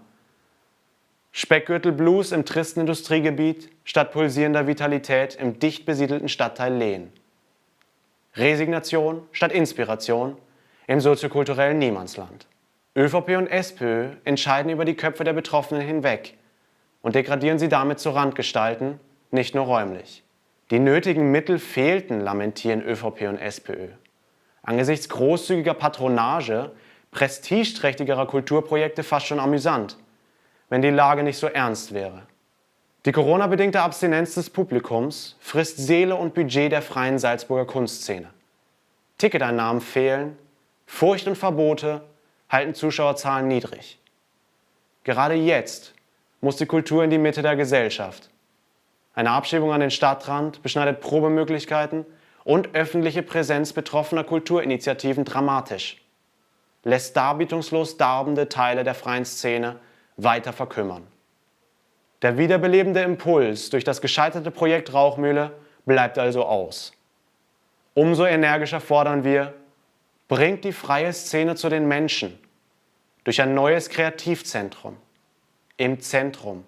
Speckgürtel 1.35 1.93
Blues 1.93 2.31
im 2.31 2.45
tristen 2.45 2.81
Industriegebiet 2.81 3.71
statt 3.85 4.13
pulsierender 4.13 4.67
Vitalität 4.67 5.35
im 5.37 5.59
dicht 5.59 5.87
besiedelten 5.87 6.29
Stadtteil 6.29 6.75
Lehen. 6.75 7.11
Resignation 8.37 9.27
statt 9.33 9.51
Inspiration 9.51 10.37
im 10.87 11.01
soziokulturellen 11.01 11.79
Niemandsland. 11.79 12.47
ÖVP 12.95 13.39
und 13.39 13.47
SPÖ 13.47 14.11
entscheiden 14.25 14.71
über 14.71 14.85
die 14.85 14.95
Köpfe 14.95 15.25
der 15.25 15.33
Betroffenen 15.33 15.81
hinweg 15.83 16.37
und 17.01 17.15
degradieren 17.15 17.59
sie 17.59 17.71
damit 17.71 17.99
zu 17.99 18.11
Randgestalten, 18.11 19.01
nicht 19.31 19.55
nur 19.55 19.65
räumlich. 19.65 20.23
Die 20.71 20.79
nötigen 20.79 21.31
Mittel 21.33 21.59
fehlten, 21.59 22.21
lamentieren 22.21 22.83
ÖVP 22.83 23.23
und 23.23 23.39
SPÖ. 23.39 23.89
Angesichts 24.63 25.09
großzügiger 25.09 25.75
Patronage, 25.75 26.73
prestigeträchtigerer 27.11 28.27
Kulturprojekte 28.27 29.03
fast 29.03 29.27
schon 29.27 29.41
amüsant, 29.41 29.97
wenn 30.73 30.81
die 30.81 30.89
Lage 30.89 31.23
nicht 31.23 31.37
so 31.37 31.49
ernst 31.49 31.93
wäre. 31.93 32.23
Die 33.05 33.13
Corona-bedingte 33.13 33.83
Abstinenz 33.83 34.37
des 34.37 34.49
Publikums 34.49 35.37
frisst 35.39 35.77
Seele 35.77 36.17
und 36.17 36.33
Budget 36.33 36.73
der 36.73 36.81
freien 36.81 37.19
Salzburger 37.19 37.67
Kunstszene. 37.67 38.31
Ticketeinnahmen 39.19 39.83
fehlen, 39.83 40.39
Furcht 40.87 41.29
und 41.29 41.37
Verbote 41.37 42.01
halten 42.49 42.73
Zuschauerzahlen 42.75 43.49
niedrig. 43.49 43.99
Gerade 45.05 45.35
jetzt 45.35 45.93
muss 46.41 46.57
die 46.57 46.65
Kultur 46.65 47.05
in 47.05 47.11
die 47.11 47.19
Mitte 47.19 47.43
der 47.43 47.57
Gesellschaft. 47.57 48.31
Eine 49.15 49.33
Abschiebung 49.33 49.75
an 49.75 49.81
den 49.81 49.91
Stadtrand 49.91 50.63
beschneidet 50.63 51.03
Probemöglichkeiten 51.03 52.07
und 52.45 52.75
öffentliche 52.75 53.23
Präsenz 53.23 53.75
betroffener 53.75 54.25
Kulturinitiativen 54.25 55.27
dramatisch, 55.27 56.03
lässt 56.83 57.15
darbietungslos 57.15 57.99
darbende 57.99 58.49
Teile 58.49 58.85
der 58.85 58.95
freien 58.95 59.27
Szene 59.27 59.77
weiter 60.17 60.53
verkümmern. 60.53 61.07
Der 62.23 62.39
wiederbelebende 62.39 63.03
Impuls 63.03 63.71
durch 63.71 63.85
das 63.85 64.01
gescheiterte 64.01 64.51
Projekt 64.51 64.93
Rauchmühle 64.93 65.53
bleibt 65.85 66.19
also 66.19 66.45
aus. 66.45 66.93
Umso 67.95 68.25
energischer 68.25 68.81
fordern 68.81 69.25
wir, 69.25 69.55
bringt 70.29 70.65
die 70.65 70.73
freie 70.73 71.13
Szene 71.13 71.57
zu 71.57 71.69
den 71.69 71.87
Menschen 71.87 72.39
durch 73.25 73.41
ein 73.43 73.55
neues 73.55 73.89
Kreativzentrum 73.89 74.97
im 75.77 76.01
Zentrum. 76.01 76.65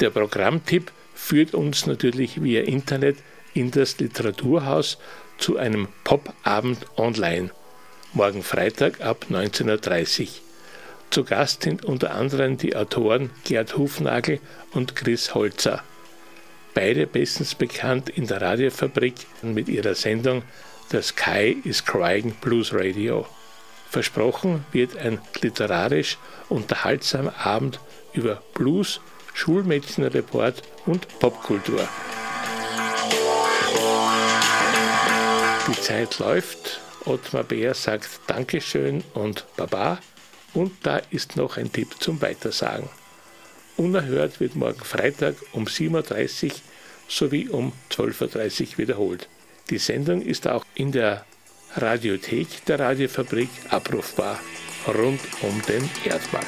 Der 0.00 0.10
Programmtipp 0.10 0.92
führt 1.24 1.54
uns 1.54 1.86
natürlich 1.86 2.42
via 2.42 2.64
Internet 2.64 3.16
in 3.54 3.70
das 3.70 3.98
Literaturhaus 3.98 4.98
zu 5.38 5.56
einem 5.56 5.88
Popabend 6.04 6.86
online. 6.98 7.48
Morgen 8.12 8.42
Freitag 8.42 9.00
ab 9.00 9.24
19.30 9.30 10.20
Uhr. 10.20 10.28
Zu 11.08 11.24
Gast 11.24 11.62
sind 11.62 11.82
unter 11.82 12.14
anderem 12.14 12.58
die 12.58 12.76
Autoren 12.76 13.30
Gerd 13.44 13.78
Hufnagel 13.78 14.38
und 14.72 14.96
Chris 14.96 15.34
Holzer. 15.34 15.82
Beide 16.74 17.06
bestens 17.06 17.54
bekannt 17.54 18.10
in 18.10 18.26
der 18.26 18.42
Radiofabrik 18.42 19.14
mit 19.40 19.70
ihrer 19.70 19.94
Sendung 19.94 20.42
The 20.90 21.00
Sky 21.00 21.56
is 21.64 21.86
Crying 21.86 22.34
Blues 22.42 22.74
Radio. 22.74 23.26
Versprochen 23.88 24.66
wird 24.72 24.98
ein 24.98 25.20
literarisch 25.40 26.18
unterhaltsamer 26.50 27.34
Abend 27.46 27.80
über 28.12 28.42
Blues, 28.52 29.00
Schulmädchenreport 29.34 30.62
und 30.86 31.06
Popkultur. 31.18 31.86
Die 35.68 35.80
Zeit 35.80 36.18
läuft. 36.18 36.80
Ottmar 37.04 37.44
Bär 37.44 37.74
sagt 37.74 38.08
Dankeschön 38.26 39.04
und 39.12 39.44
Baba. 39.56 39.98
Und 40.54 40.72
da 40.82 41.02
ist 41.10 41.36
noch 41.36 41.58
ein 41.58 41.70
Tipp 41.70 41.96
zum 41.98 42.22
Weitersagen. 42.22 42.88
Unerhört 43.76 44.40
wird 44.40 44.56
morgen 44.56 44.84
Freitag 44.84 45.34
um 45.52 45.64
7.30 45.64 46.46
Uhr 46.46 46.52
sowie 47.08 47.48
um 47.48 47.72
12.30 47.90 48.62
Uhr 48.72 48.78
wiederholt. 48.78 49.28
Die 49.70 49.78
Sendung 49.78 50.22
ist 50.22 50.46
auch 50.46 50.64
in 50.74 50.92
der 50.92 51.26
Radiothek 51.76 52.64
der 52.66 52.78
Radiofabrik 52.78 53.48
abrufbar 53.70 54.38
rund 54.86 55.20
um 55.42 55.60
den 55.62 55.90
Erdball. 56.04 56.44